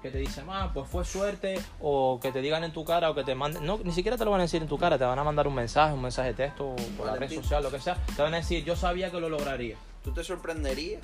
que 0.01 0.11
te 0.11 0.17
dicen, 0.19 0.45
ah, 0.49 0.71
pues 0.73 0.87
fue 0.87 1.05
suerte, 1.05 1.59
o 1.81 2.19
que 2.21 2.31
te 2.31 2.41
digan 2.41 2.63
en 2.63 2.71
tu 2.71 2.85
cara, 2.85 3.09
o 3.09 3.15
que 3.15 3.23
te 3.23 3.35
manden, 3.35 3.65
no, 3.65 3.79
ni 3.83 3.91
siquiera 3.91 4.17
te 4.17 4.25
lo 4.25 4.31
van 4.31 4.41
a 4.41 4.43
decir 4.43 4.61
en 4.61 4.67
tu 4.67 4.77
cara, 4.77 4.97
te 4.97 5.05
van 5.05 5.19
a 5.19 5.23
mandar 5.23 5.47
un 5.47 5.55
mensaje, 5.55 5.93
un 5.93 6.01
mensaje 6.01 6.29
de 6.29 6.35
texto, 6.35 6.75
por 6.97 7.07
la 7.07 7.15
red 7.15 7.31
social, 7.31 7.63
lo 7.63 7.71
que 7.71 7.79
sea, 7.79 7.95
te 8.15 8.21
van 8.21 8.33
a 8.33 8.37
decir, 8.37 8.63
yo 8.63 8.75
sabía 8.75 9.11
que 9.11 9.19
lo 9.19 9.29
lograría. 9.29 9.75
tú 10.03 10.11
te 10.11 10.23
sorprenderías 10.23 11.01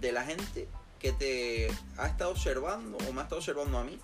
de 0.00 0.12
la 0.12 0.24
gente 0.24 0.68
que 0.98 1.12
te 1.12 1.68
ha 1.98 2.06
estado 2.06 2.30
observando 2.30 2.98
o 2.98 3.12
me 3.12 3.20
ha 3.20 3.24
estado 3.24 3.38
observando 3.38 3.78
a 3.78 3.84
mí. 3.84 3.98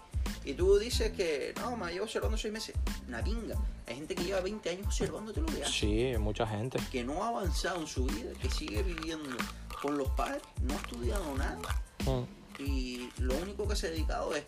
Y 0.44 0.54
tú 0.54 0.78
dices 0.78 1.12
que 1.12 1.54
no, 1.60 1.76
me 1.76 1.92
llevo 1.92 2.04
observando 2.04 2.36
seis 2.36 2.52
meses. 2.52 2.74
Una 3.08 3.22
pinga. 3.22 3.56
Hay 3.86 3.96
gente 3.96 4.14
que 4.14 4.24
lleva 4.24 4.40
20 4.40 4.70
años 4.70 4.86
observándote 4.86 5.40
lo 5.40 5.46
que 5.46 5.62
hace. 5.62 5.72
Sí, 5.72 6.12
mucha 6.18 6.46
gente. 6.46 6.78
Que 6.90 7.04
no 7.04 7.22
ha 7.22 7.28
avanzado 7.28 7.80
en 7.80 7.86
su 7.86 8.04
vida, 8.06 8.32
que 8.40 8.50
sigue 8.50 8.82
viviendo 8.82 9.36
con 9.80 9.98
los 9.98 10.08
padres, 10.10 10.42
no 10.62 10.74
ha 10.74 10.76
estudiado 10.76 11.34
nada. 11.36 11.58
Mm. 12.06 12.41
Y 12.64 13.10
lo 13.18 13.34
único 13.36 13.66
que 13.66 13.76
se 13.76 13.88
ha 13.88 13.90
dedicado 13.90 14.34
es, 14.34 14.44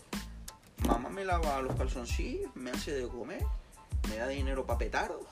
mamá 0.86 1.08
me 1.08 1.24
lava 1.24 1.60
los 1.62 1.74
calzoncillos, 1.76 2.54
me 2.54 2.70
hace 2.70 2.92
de 2.92 3.08
comer, 3.08 3.44
me 4.08 4.16
da 4.16 4.28
dinero 4.28 4.64
para 4.66 4.78
petardos. 4.78 5.22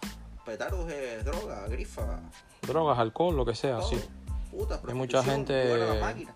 Petardos 0.44 0.90
es 0.90 1.24
droga, 1.24 1.66
grifa, 1.68 2.20
Drogas, 2.62 2.98
alcohol, 2.98 3.36
lo 3.36 3.44
que 3.44 3.54
sea, 3.54 3.78
todo. 3.78 3.88
sí. 3.90 4.00
Puta, 4.50 4.80
Hay 4.86 4.94
mucha 4.94 5.22
gente- 5.22 5.64
jugar 5.64 5.80
a 5.82 5.94
la 5.94 6.00
máquina. 6.00 6.34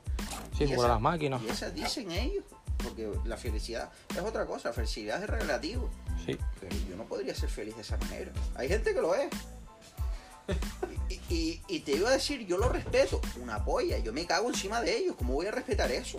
Sí, 0.56 0.64
Y 0.64 0.66
jugar 0.68 0.78
esa- 0.78 0.86
a 0.86 0.88
las 0.90 1.00
máquinas. 1.00 1.42
Y 1.42 1.48
esas 1.48 1.74
dicen 1.74 2.10
ellos, 2.12 2.44
porque 2.82 3.10
la 3.24 3.36
felicidad 3.36 3.90
es 4.10 4.18
otra 4.20 4.46
cosa, 4.46 4.68
la 4.68 4.74
felicidad 4.74 5.22
es 5.22 5.28
relativo. 5.28 5.90
Sí. 6.24 6.38
Pero 6.60 6.74
yo 6.88 6.96
no 6.96 7.04
podría 7.04 7.34
ser 7.34 7.48
feliz 7.50 7.74
de 7.76 7.82
esa 7.82 7.96
manera. 7.98 8.32
Hay 8.54 8.68
gente 8.68 8.94
que 8.94 9.00
lo 9.00 9.14
es. 9.14 9.28
Y, 11.08 11.14
y- 11.34 11.62
y 11.68 11.80
te 11.80 11.92
iba 11.92 12.08
a 12.08 12.12
decir, 12.12 12.46
yo 12.46 12.56
lo 12.58 12.68
respeto, 12.68 13.20
una 13.40 13.64
polla, 13.64 13.98
yo 13.98 14.12
me 14.12 14.26
cago 14.26 14.48
encima 14.48 14.80
de 14.80 14.96
ellos, 14.96 15.14
¿cómo 15.16 15.34
voy 15.34 15.46
a 15.46 15.50
respetar 15.52 15.90
eso? 15.92 16.18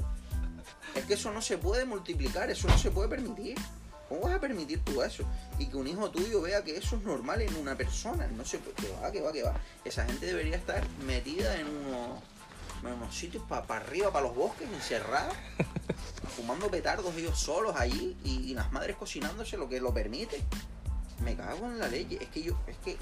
Es 0.95 1.05
que 1.05 1.13
eso 1.13 1.31
no 1.31 1.41
se 1.41 1.57
puede 1.57 1.85
multiplicar, 1.85 2.49
eso 2.49 2.67
no 2.67 2.77
se 2.77 2.91
puede 2.91 3.09
permitir. 3.09 3.57
¿Cómo 4.09 4.21
vas 4.21 4.35
a 4.35 4.39
permitir 4.39 4.83
tú 4.83 5.01
eso? 5.01 5.23
Y 5.59 5.65
que 5.65 5.75
un 5.75 5.87
hijo 5.87 6.09
tuyo 6.09 6.41
vea 6.41 6.63
que 6.63 6.77
eso 6.77 6.95
es 6.95 7.03
normal 7.03 7.41
en 7.41 7.53
una 7.55 7.75
persona. 7.75 8.25
No 8.27 8.45
se 8.45 8.57
puede, 8.59 8.75
que 8.75 8.89
va, 9.01 9.11
que 9.11 9.21
va, 9.21 9.31
que 9.31 9.43
va. 9.43 9.53
Esa 9.83 10.05
gente 10.05 10.25
debería 10.25 10.55
estar 10.55 10.87
metida 11.05 11.59
en 11.59 11.67
unos, 11.67 12.21
en 12.83 12.93
unos 12.93 13.15
sitios 13.15 13.43
para 13.43 13.77
arriba, 13.77 14.11
para 14.11 14.27
los 14.27 14.35
bosques, 14.35 14.67
encerrada, 14.71 15.33
fumando 16.35 16.69
petardos 16.69 17.13
ellos 17.17 17.37
solos 17.37 17.75
allí 17.75 18.15
y, 18.23 18.51
y 18.51 18.53
las 18.53 18.71
madres 18.71 18.95
cocinándose 18.95 19.57
lo 19.57 19.67
que 19.67 19.81
lo 19.81 19.93
permite. 19.93 20.41
Me 21.23 21.35
cago 21.35 21.65
en 21.65 21.79
la 21.79 21.87
ley. 21.89 22.17
Es 22.21 22.29
que 22.29 22.43
yo, 22.43 22.57
es 22.67 22.77
que 22.77 22.97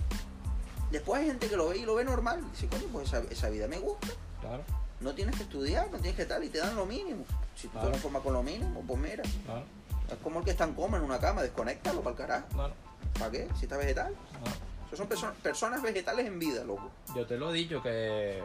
después 0.92 1.22
hay 1.22 1.28
gente 1.28 1.48
que 1.48 1.56
lo 1.56 1.70
ve 1.70 1.78
y 1.78 1.86
lo 1.86 1.94
ve 1.96 2.04
normal. 2.04 2.44
Dice, 2.52 2.68
coño, 2.68 2.88
pues 2.92 3.10
esa, 3.10 3.22
esa 3.30 3.50
vida 3.50 3.68
me 3.68 3.78
gusta. 3.78 4.08
Claro, 4.42 4.64
No 5.02 5.14
tienes 5.14 5.36
que 5.36 5.44
estudiar, 5.44 5.90
no 5.92 5.98
tienes 5.98 6.16
que 6.16 6.26
tal, 6.26 6.44
y 6.44 6.50
te 6.50 6.58
dan 6.60 6.76
lo 6.76 6.86
mínimo. 6.86 7.26
Si 7.56 7.68
tú 7.68 7.78
te 7.80 7.92
conformas 7.92 8.22
con 8.22 8.34
lo 8.34 8.44
mínimo, 8.44 8.82
pues 8.88 9.00
mira, 9.00 9.24
claro, 9.46 9.64
es 10.10 10.18
como 10.24 10.40
el 10.40 10.46
que 10.46 10.52
está 10.52 10.64
en 10.64 10.74
coma 10.74 10.98
en 10.98 11.04
una 11.04 11.20
cama, 11.20 11.42
desconéctalo 11.42 12.02
para 12.02 12.12
el 12.12 12.18
carajo. 12.18 12.48
claro, 12.54 12.74
¿Para 13.20 13.32
qué? 13.32 13.48
Si 13.60 13.66
está 13.66 13.78
vegetal. 13.78 14.14
claro. 14.44 14.58
Esos 14.88 15.00
son 15.00 15.10
perso- 15.10 15.34
personas 15.42 15.82
vegetales 15.82 16.26
en 16.28 16.40
vida, 16.40 16.64
loco. 16.64 16.90
Yo 17.16 17.26
te 17.26 17.38
lo 17.38 17.50
he 17.52 17.54
dicho 17.54 17.82
que 17.82 18.42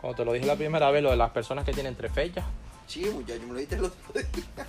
cuando 0.00 0.16
te 0.16 0.24
lo 0.24 0.32
dije 0.32 0.46
la 0.46 0.56
primera 0.56 0.90
vez, 0.90 1.02
lo 1.02 1.10
de 1.10 1.16
las 1.16 1.30
personas 1.30 1.64
que 1.64 1.72
tienen 1.72 1.94
tres 1.96 2.12
fechas, 2.12 2.44
Sí, 2.86 3.04
muchacho, 3.04 3.40
me 3.42 3.48
lo 3.48 3.54
dijiste 3.54 3.76
el 3.76 3.84
otro 3.84 4.12
día. 4.14 4.66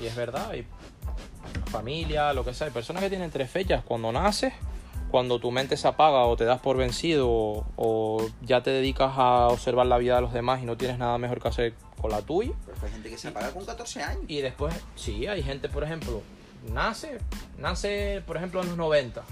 y 0.00 0.06
es 0.06 0.16
verdad, 0.16 0.50
hay 0.50 0.66
familia, 1.66 2.32
lo 2.32 2.44
que 2.44 2.52
sea, 2.54 2.66
hay 2.66 2.72
personas 2.72 3.02
que 3.02 3.08
tienen 3.08 3.30
tres 3.30 3.50
fechas, 3.50 3.84
cuando 3.84 4.10
naces, 4.10 4.52
cuando 5.12 5.38
tu 5.38 5.52
mente 5.52 5.76
se 5.76 5.86
apaga 5.86 6.24
o 6.24 6.36
te 6.36 6.44
das 6.44 6.60
por 6.60 6.76
vencido 6.76 7.28
o, 7.30 7.64
o 7.76 8.26
ya 8.40 8.62
te 8.64 8.70
dedicas 8.70 9.12
a 9.16 9.46
observar 9.48 9.86
la 9.86 9.98
vida 9.98 10.16
de 10.16 10.22
los 10.22 10.32
demás 10.32 10.60
y 10.62 10.66
no 10.66 10.76
tienes 10.76 10.98
nada 10.98 11.16
mejor 11.18 11.40
que 11.40 11.46
hacer 11.48 11.74
con 12.00 12.10
la 12.10 12.20
tuya. 12.22 12.50
Pero 12.66 12.76
hay 12.84 12.90
gente 12.90 13.10
que 13.10 13.18
se 13.18 13.28
apaga 13.28 13.50
con 13.52 13.64
14 13.64 14.02
años. 14.02 14.24
Y 14.26 14.40
después, 14.40 14.74
sí, 14.96 15.28
hay 15.28 15.44
gente, 15.44 15.68
por 15.68 15.84
ejemplo, 15.84 16.22
nace, 16.72 17.18
nace, 17.58 18.22
por 18.26 18.36
ejemplo, 18.36 18.60
en 18.62 18.68
los 18.68 18.76
90, 18.76 19.22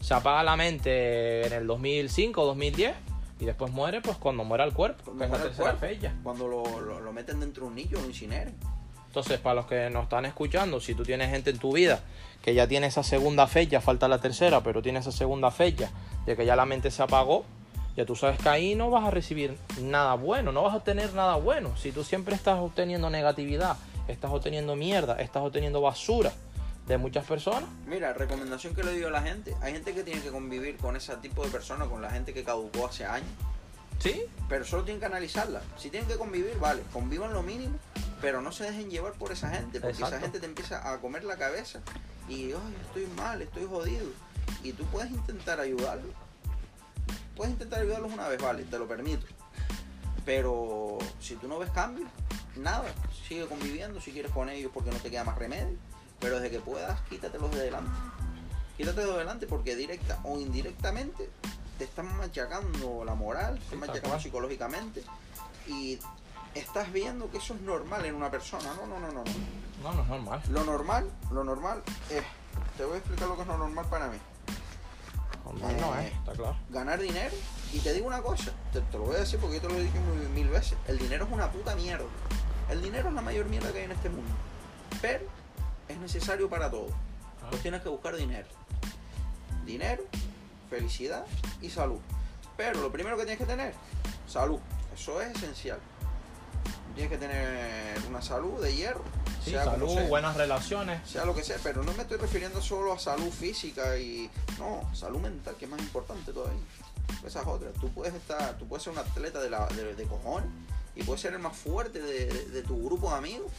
se 0.00 0.14
apaga 0.14 0.44
la 0.44 0.54
mente 0.56 1.46
en 1.46 1.52
el 1.52 1.66
2005 1.66 2.40
o 2.42 2.46
2010 2.46 2.94
y 3.40 3.44
después 3.44 3.72
muere, 3.72 4.00
pues 4.00 4.16
cuando 4.18 4.44
muera 4.44 4.62
el 4.64 4.72
cuerpo, 4.72 5.02
Cuando 5.04 5.18
que 5.18 5.24
es 5.24 5.30
la 5.30 5.38
muera 5.38 5.44
el 5.50 5.56
tercera 5.56 5.78
cuerpo. 5.78 5.94
fecha. 5.96 6.14
Cuando 6.22 6.46
lo, 6.46 6.80
lo- 6.80 7.00
lo 7.00 7.12
meten 7.12 7.40
dentro 7.40 7.64
de 7.64 7.68
un 7.70 7.74
niño, 7.74 7.98
lo 8.00 8.04
incineren. 8.06 8.54
Entonces, 9.08 9.38
para 9.40 9.56
los 9.56 9.66
que 9.66 9.90
nos 9.90 10.04
están 10.04 10.24
escuchando, 10.24 10.80
si 10.80 10.94
tú 10.94 11.02
tienes 11.02 11.28
gente 11.30 11.50
en 11.50 11.58
tu 11.58 11.72
vida 11.72 12.00
que 12.42 12.54
ya 12.54 12.66
tiene 12.66 12.88
esa 12.88 13.02
segunda 13.02 13.46
fecha, 13.46 13.80
falta 13.80 14.08
la 14.08 14.20
tercera, 14.20 14.62
pero 14.62 14.82
tiene 14.82 14.98
esa 14.98 15.12
segunda 15.12 15.50
fecha 15.50 15.90
de 16.26 16.36
que 16.36 16.44
ya 16.44 16.56
la 16.56 16.66
mente 16.66 16.90
se 16.90 17.02
apagó, 17.02 17.44
ya 17.96 18.04
tú 18.04 18.16
sabes 18.16 18.38
que 18.38 18.48
ahí 18.48 18.74
no 18.74 18.90
vas 18.90 19.04
a 19.04 19.10
recibir 19.10 19.56
nada 19.80 20.14
bueno, 20.14 20.50
no 20.50 20.62
vas 20.62 20.74
a 20.74 20.78
obtener 20.78 21.14
nada 21.14 21.36
bueno. 21.36 21.76
Si 21.76 21.92
tú 21.92 22.04
siempre 22.04 22.34
estás 22.34 22.58
obteniendo 22.58 23.10
negatividad, 23.10 23.76
estás 24.08 24.30
obteniendo 24.32 24.76
mierda, 24.76 25.20
estás 25.20 25.42
obteniendo 25.42 25.80
basura 25.80 26.32
de 26.86 26.98
muchas 26.98 27.24
personas, 27.24 27.68
Mira, 27.86 28.12
recomendación 28.12 28.74
que 28.74 28.82
le 28.82 28.92
digo 28.92 29.06
a 29.06 29.12
la 29.12 29.22
gente. 29.22 29.54
Hay 29.60 29.72
gente 29.72 29.94
que 29.94 30.02
tiene 30.02 30.20
que 30.20 30.30
convivir 30.30 30.76
con 30.78 30.96
ese 30.96 31.16
tipo 31.18 31.44
de 31.44 31.50
personas, 31.50 31.86
con 31.88 32.02
la 32.02 32.10
gente 32.10 32.34
que 32.34 32.42
caducó 32.42 32.86
hace 32.86 33.04
años. 33.04 33.30
¿sí? 34.00 34.24
Pero 34.48 34.64
solo 34.64 34.82
tienen 34.82 34.98
que 34.98 35.06
analizarla. 35.06 35.62
Si 35.76 35.90
tienen 35.90 36.08
que 36.08 36.16
convivir, 36.16 36.58
vale, 36.58 36.82
convivan 36.92 37.32
lo 37.32 37.42
mínimo, 37.42 37.78
pero 38.20 38.42
no 38.42 38.50
se 38.50 38.64
dejen 38.64 38.90
llevar 38.90 39.12
por 39.12 39.30
esa 39.30 39.50
gente, 39.50 39.80
porque 39.80 40.02
esa 40.02 40.18
gente 40.18 40.40
te 40.40 40.46
empieza 40.46 40.92
a 40.92 40.98
comer 40.98 41.22
la 41.22 41.36
cabeza 41.36 41.80
y, 42.32 42.52
ay, 42.52 42.76
estoy 42.86 43.06
mal, 43.16 43.42
estoy 43.42 43.66
jodido. 43.66 44.06
y 44.62 44.72
tú 44.72 44.84
puedes 44.86 45.10
intentar 45.10 45.60
ayudarlos. 45.60 46.14
Puedes 47.36 47.52
intentar 47.52 47.80
ayudarlos 47.80 48.12
una 48.12 48.28
vez, 48.28 48.40
vale, 48.40 48.64
te 48.64 48.78
lo 48.78 48.86
permito. 48.86 49.26
Pero 50.24 50.98
si 51.20 51.34
tú 51.36 51.48
no 51.48 51.58
ves 51.58 51.70
cambio, 51.70 52.06
nada, 52.56 52.84
sigue 53.28 53.46
conviviendo 53.46 54.00
si 54.00 54.12
quieres 54.12 54.32
con 54.32 54.48
ellos 54.48 54.70
porque 54.72 54.90
no 54.90 54.98
te 54.98 55.10
queda 55.10 55.24
más 55.24 55.36
remedio. 55.36 55.76
Pero 56.20 56.36
desde 56.36 56.50
que 56.50 56.60
puedas, 56.60 57.00
quítatelos 57.08 57.50
de 57.52 57.64
delante. 57.64 57.90
Quítatelos 58.76 59.14
de 59.14 59.18
delante 59.18 59.46
porque 59.46 59.74
directa 59.74 60.20
o 60.22 60.38
indirectamente 60.38 61.28
te 61.78 61.84
están 61.84 62.16
machacando 62.16 63.04
la 63.04 63.14
moral, 63.14 63.58
te 63.58 63.64
están 63.64 63.80
machacando 63.80 64.20
psicológicamente 64.20 65.02
y 65.66 65.98
estás 66.54 66.92
viendo 66.92 67.30
que 67.30 67.38
eso 67.38 67.54
es 67.54 67.60
normal 67.62 68.04
en 68.04 68.14
una 68.14 68.30
persona. 68.30 68.72
No, 68.74 68.86
no, 68.86 68.98
no, 69.00 69.08
no. 69.12 69.24
no. 69.24 69.30
No, 69.82 69.92
no 69.94 70.02
es 70.02 70.08
normal. 70.08 70.42
Lo 70.50 70.64
normal, 70.64 71.10
lo 71.30 71.44
normal 71.44 71.82
es, 72.10 72.22
te 72.76 72.84
voy 72.84 72.94
a 72.94 72.98
explicar 72.98 73.28
lo 73.28 73.34
que 73.36 73.42
es 73.42 73.48
lo 73.48 73.58
normal 73.58 73.86
para 73.90 74.08
mí. 74.08 74.18
Normal 75.44 75.76
no 75.80 75.98
Eh. 75.98 76.06
es, 76.06 76.12
está 76.14 76.32
claro. 76.32 76.56
Ganar 76.70 77.00
dinero 77.00 77.34
y 77.72 77.78
te 77.80 77.92
digo 77.92 78.06
una 78.06 78.22
cosa, 78.22 78.52
te, 78.72 78.80
te 78.80 78.98
lo 78.98 79.04
voy 79.04 79.16
a 79.16 79.20
decir 79.20 79.40
porque 79.40 79.56
yo 79.56 79.62
te 79.62 79.68
lo 79.68 79.74
he 79.80 79.82
dicho 79.82 79.98
mil, 80.14 80.28
mil 80.28 80.48
veces, 80.48 80.76
el 80.86 80.98
dinero 80.98 81.24
es 81.26 81.32
una 81.32 81.50
puta 81.50 81.74
mierda. 81.74 82.04
El 82.70 82.80
dinero 82.80 83.08
es 83.08 83.14
la 83.14 83.22
mayor 83.22 83.46
mierda 83.46 83.72
que 83.72 83.78
hay 83.78 83.84
en 83.86 83.92
este 83.92 84.08
mundo. 84.08 84.30
Pero 85.00 85.24
es 85.88 85.98
necesario 85.98 86.48
para 86.48 86.70
todo. 86.70 86.88
Ah. 87.42 87.48
Pues 87.50 87.60
tienes 87.62 87.82
que 87.82 87.88
buscar 87.88 88.14
dinero. 88.16 88.46
Dinero, 89.66 90.04
felicidad 90.70 91.24
y 91.60 91.70
salud. 91.70 91.98
Pero 92.56 92.80
lo 92.80 92.92
primero 92.92 93.16
que 93.16 93.24
tienes 93.24 93.38
que 93.38 93.46
tener, 93.46 93.74
salud. 94.28 94.60
Eso 94.94 95.20
es 95.20 95.34
esencial. 95.36 95.78
Tienes 96.94 97.10
que 97.10 97.18
tener 97.18 97.98
una 98.08 98.20
salud 98.22 98.60
de 98.62 98.74
hierro. 98.74 99.02
Sí, 99.42 99.50
sea 99.50 99.64
como 99.64 99.76
salud, 99.76 99.94
sea 99.94 100.08
buenas 100.08 100.36
relaciones. 100.36 101.08
sea 101.08 101.24
lo 101.24 101.34
que 101.34 101.42
sea, 101.42 101.56
pero 101.62 101.82
no 101.82 101.92
me 101.94 102.02
estoy 102.02 102.18
refiriendo 102.18 102.60
solo 102.62 102.92
a 102.92 102.98
salud 102.98 103.30
física 103.30 103.96
y 103.98 104.30
no, 104.58 104.82
salud 104.94 105.20
mental, 105.20 105.56
que 105.58 105.64
es 105.64 105.70
más 105.70 105.80
importante 105.80 106.32
todavía. 106.32 106.60
Esa 107.26 107.40
es 107.40 107.46
otra. 107.46 107.70
Tú 107.80 107.88
puedes 107.90 108.14
estar, 108.14 108.56
tú 108.58 108.66
puedes 108.66 108.84
ser 108.84 108.92
un 108.92 108.98
atleta 109.00 109.40
de, 109.40 109.50
la, 109.50 109.66
de, 109.68 109.94
de 109.94 110.04
cojones 110.04 110.48
y 110.94 111.02
puedes 111.02 111.20
ser 111.22 111.32
el 111.32 111.38
más 111.40 111.56
fuerte 111.56 112.00
de, 112.00 112.26
de- 112.26 112.44
de 112.50 112.62
tu 112.62 112.84
grupo 112.84 113.10
de 113.10 113.16
amigos, 113.16 113.50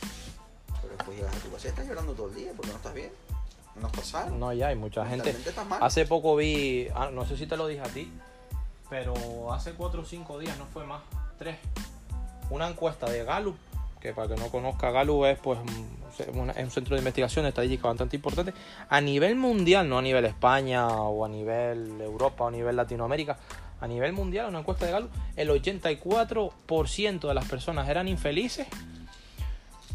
pero 0.81 0.95
después 0.95 1.17
llegas 1.17 1.35
a 1.35 1.39
tu 1.39 1.51
casa 1.51 1.67
y 1.67 1.69
estás 1.69 1.87
llorando 1.87 2.13
todo 2.13 2.29
el 2.29 2.35
día 2.35 2.51
porque 2.55 2.71
no 2.71 2.77
estás 2.77 2.93
bien, 2.93 3.11
no 3.75 3.87
estás 3.87 4.05
sano. 4.07 4.37
No, 4.37 4.53
ya 4.53 4.67
hay 4.67 4.75
mucha 4.75 5.01
gente. 5.01 5.17
mentalmente 5.17 5.49
estás 5.49 5.67
mal. 5.67 5.79
Hace 5.83 6.05
poco 6.05 6.35
vi, 6.35 6.87
ah, 6.95 7.09
no 7.11 7.25
sé 7.25 7.35
si 7.37 7.47
te 7.47 7.57
lo 7.57 7.67
dije 7.67 7.81
a 7.81 7.89
ti, 7.89 8.11
pero 8.89 9.51
hace 9.53 9.73
cuatro 9.73 10.01
o 10.03 10.05
cinco 10.05 10.39
días, 10.39 10.57
no 10.57 10.65
fue 10.67 10.85
más, 10.85 11.01
tres, 11.39 11.57
una 12.49 12.67
encuesta 12.67 13.09
de 13.09 13.23
Gallup, 13.23 13.55
que 13.99 14.13
para 14.13 14.27
que 14.27 14.35
no 14.35 14.49
conozca 14.49 14.91
Gallup 14.91 15.25
es 15.25 15.39
pues 15.39 15.59
es 16.19 16.27
un 16.35 16.71
centro 16.71 16.95
de 16.95 17.01
investigación 17.01 17.45
estadística 17.45 17.87
bastante 17.87 18.15
importante, 18.15 18.53
a 18.89 19.01
nivel 19.01 19.35
mundial, 19.35 19.89
no 19.89 19.97
a 19.97 20.01
nivel 20.01 20.25
España 20.25 20.87
o 20.87 21.25
a 21.25 21.29
nivel 21.29 21.99
Europa 22.01 22.43
o 22.43 22.47
a 22.47 22.51
nivel 22.51 22.75
Latinoamérica, 22.75 23.37
a 23.81 23.87
nivel 23.87 24.13
mundial, 24.13 24.47
una 24.47 24.59
encuesta 24.59 24.85
de 24.85 24.91
Gallup, 24.91 25.11
el 25.35 25.49
84% 25.49 27.27
de 27.27 27.33
las 27.33 27.45
personas 27.45 27.89
eran 27.89 28.07
infelices 28.07 28.67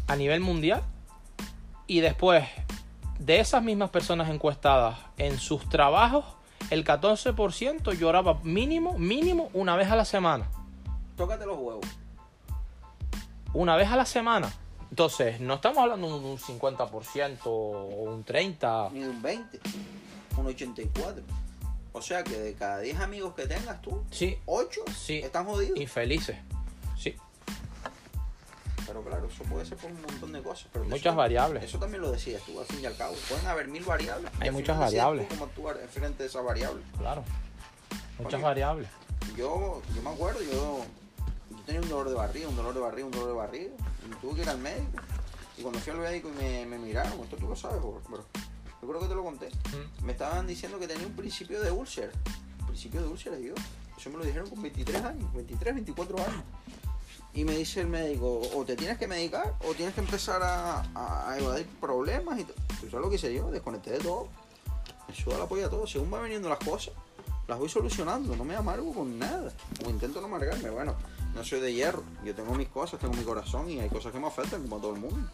a 0.07 0.15
nivel 0.15 0.41
mundial 0.41 0.83
y 1.87 2.01
después 2.01 2.45
de 3.19 3.39
esas 3.39 3.63
mismas 3.63 3.89
personas 3.89 4.29
encuestadas 4.29 4.97
en 5.17 5.37
sus 5.37 5.67
trabajos, 5.69 6.25
el 6.69 6.85
14% 6.85 7.97
lloraba 7.97 8.39
mínimo, 8.43 8.97
mínimo 8.97 9.49
una 9.53 9.75
vez 9.75 9.89
a 9.89 9.95
la 9.95 10.05
semana. 10.05 10.47
Tócate 11.17 11.45
los 11.45 11.57
huevos. 11.57 11.85
Una 13.53 13.75
vez 13.75 13.89
a 13.89 13.95
la 13.95 14.05
semana. 14.05 14.51
Entonces, 14.89 15.39
no 15.39 15.55
estamos 15.55 15.77
hablando 15.79 16.07
de 16.19 16.25
un 16.25 16.37
50% 16.37 17.39
o 17.45 17.85
un 18.03 18.25
30%. 18.25 18.91
Ni 18.91 18.99
de 19.01 19.09
un 19.09 19.21
20, 19.21 19.59
un 20.37 20.47
84. 20.47 21.23
O 21.91 22.01
sea 22.01 22.23
que 22.23 22.37
de 22.39 22.53
cada 22.53 22.79
10 22.79 22.99
amigos 22.99 23.33
que 23.35 23.45
tengas 23.47 23.81
tú, 23.81 24.03
Sí, 24.11 24.37
8 24.45 24.81
Sí. 24.95 25.19
están 25.19 25.45
jodidos. 25.45 25.77
infelices. 25.79 26.37
Sí, 26.97 27.15
Pero 28.85 29.03
claro, 29.03 29.27
eso 29.27 29.43
puede 29.43 29.65
ser 29.67 29.77
por 29.77 29.91
un 29.91 30.01
montón 30.01 30.31
de 30.33 30.41
cosas. 30.41 30.67
Pero 30.73 30.85
muchas 30.85 30.99
eso, 31.05 31.15
variables. 31.15 31.63
Eso 31.63 31.77
también 31.77 32.01
lo 32.01 32.11
decías 32.11 32.41
tú, 32.43 32.59
al 32.59 32.65
fin 32.65 32.79
y 32.81 32.85
al 32.87 32.95
cabo. 32.97 33.13
Pueden 33.29 33.45
haber 33.45 33.67
mil 33.67 33.83
variables. 33.83 34.31
Hay 34.39 34.49
muchas 34.49 34.79
variables. 34.79 35.27
cómo 35.29 35.45
actuar 35.45 35.77
frente 35.91 36.23
a 36.23 36.25
esas 36.25 36.43
variables. 36.43 36.83
Claro. 36.97 37.23
Muchas 38.17 38.17
Porque- 38.17 38.37
variables. 38.37 38.89
Yo, 39.37 39.81
yo 39.95 40.01
me 40.01 40.09
acuerdo, 40.09 40.39
yo 40.41 40.81
tenía 41.69 41.81
un 41.81 41.89
dolor 41.89 42.09
de 42.09 42.15
barriga, 42.15 42.47
un 42.49 42.55
dolor 42.55 42.73
de 42.73 42.79
barriga, 42.79 43.05
un 43.05 43.11
dolor 43.11 43.27
de 43.27 43.33
barriga. 43.33 43.71
Y 44.09 44.15
tuve 44.21 44.35
que 44.35 44.41
ir 44.41 44.49
al 44.49 44.57
médico. 44.59 44.91
Y 45.57 45.61
cuando 45.61 45.79
fui 45.79 45.91
al 45.93 45.99
médico 45.99 46.29
y 46.29 46.41
me, 46.41 46.65
me 46.65 46.77
miraron, 46.79 47.19
esto 47.19 47.35
tú 47.37 47.47
lo 47.47 47.55
sabes, 47.55 47.79
bro. 47.81 48.01
Yo 48.81 48.87
creo 48.87 48.99
que 49.01 49.07
te 49.07 49.15
lo 49.15 49.23
conté. 49.23 49.49
Mm. 49.49 50.05
Me 50.05 50.13
estaban 50.13 50.47
diciendo 50.47 50.79
que 50.79 50.87
tenía 50.87 51.05
un 51.05 51.13
principio 51.15 51.61
de 51.61 51.69
úlcera. 51.71 52.11
Principio 52.65 53.01
de 53.01 53.07
úlcera, 53.07 53.37
y 53.39 53.47
yo. 53.47 53.53
Eso 53.97 54.09
me 54.09 54.17
lo 54.17 54.23
dijeron 54.23 54.49
con 54.49 54.61
23 54.61 55.03
años, 55.03 55.33
23, 55.33 55.75
24 55.75 56.17
años. 56.17 56.43
Y 57.33 57.43
me 57.43 57.55
dice 57.55 57.81
el 57.81 57.87
médico, 57.87 58.41
o 58.55 58.65
te 58.65 58.75
tienes 58.75 58.97
que 58.97 59.07
medicar 59.07 59.53
o 59.67 59.73
tienes 59.73 59.93
que 59.93 59.99
empezar 60.01 60.41
a, 60.41 60.81
a- 60.95 61.31
a 61.31 61.37
evadir 61.39 61.67
problemas 61.79 62.39
y 62.39 62.43
todo. 62.45 62.55
¿Tú 62.79 62.89
sabes 62.89 63.01
lo 63.05 63.09
que 63.09 63.17
hice 63.17 63.33
yo? 63.33 63.51
Desconecté 63.51 63.91
de 63.91 63.99
todo. 63.99 64.29
Me 65.07 65.13
suda 65.15 65.37
la 65.37 65.45
polla 65.45 65.69
todo. 65.69 65.85
Según 65.85 66.09
van 66.09 66.23
viniendo 66.23 66.47
las 66.49 66.59
cosas, 66.59 66.93
las 67.47 67.59
voy 67.59 67.67
solucionando. 67.69 68.35
No 68.35 68.43
me 68.45 68.55
amargo 68.55 68.93
con 68.93 69.19
nada. 69.19 69.51
O 69.85 69.89
intento 69.89 70.21
no 70.21 70.27
amargarme. 70.27 70.69
Bueno, 70.69 70.95
no 71.33 71.43
soy 71.43 71.59
de 71.59 71.73
hierro. 71.73 72.03
Yo 72.23 72.35
tengo 72.35 72.53
mis 72.55 72.69
cosas, 72.69 72.99
tengo 72.99 73.13
mi 73.13 73.23
corazón 73.23 73.69
y 73.69 73.79
hay 73.79 73.89
cosas 73.89 74.11
que 74.11 74.19
me 74.19 74.27
afectan 74.27 74.61
como 74.63 74.79
todo 74.79 74.93
el 74.93 75.01
mundo. 75.01 75.29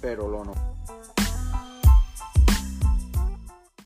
Pero 0.00 0.28
lo 0.28 0.44
no. 0.44 0.54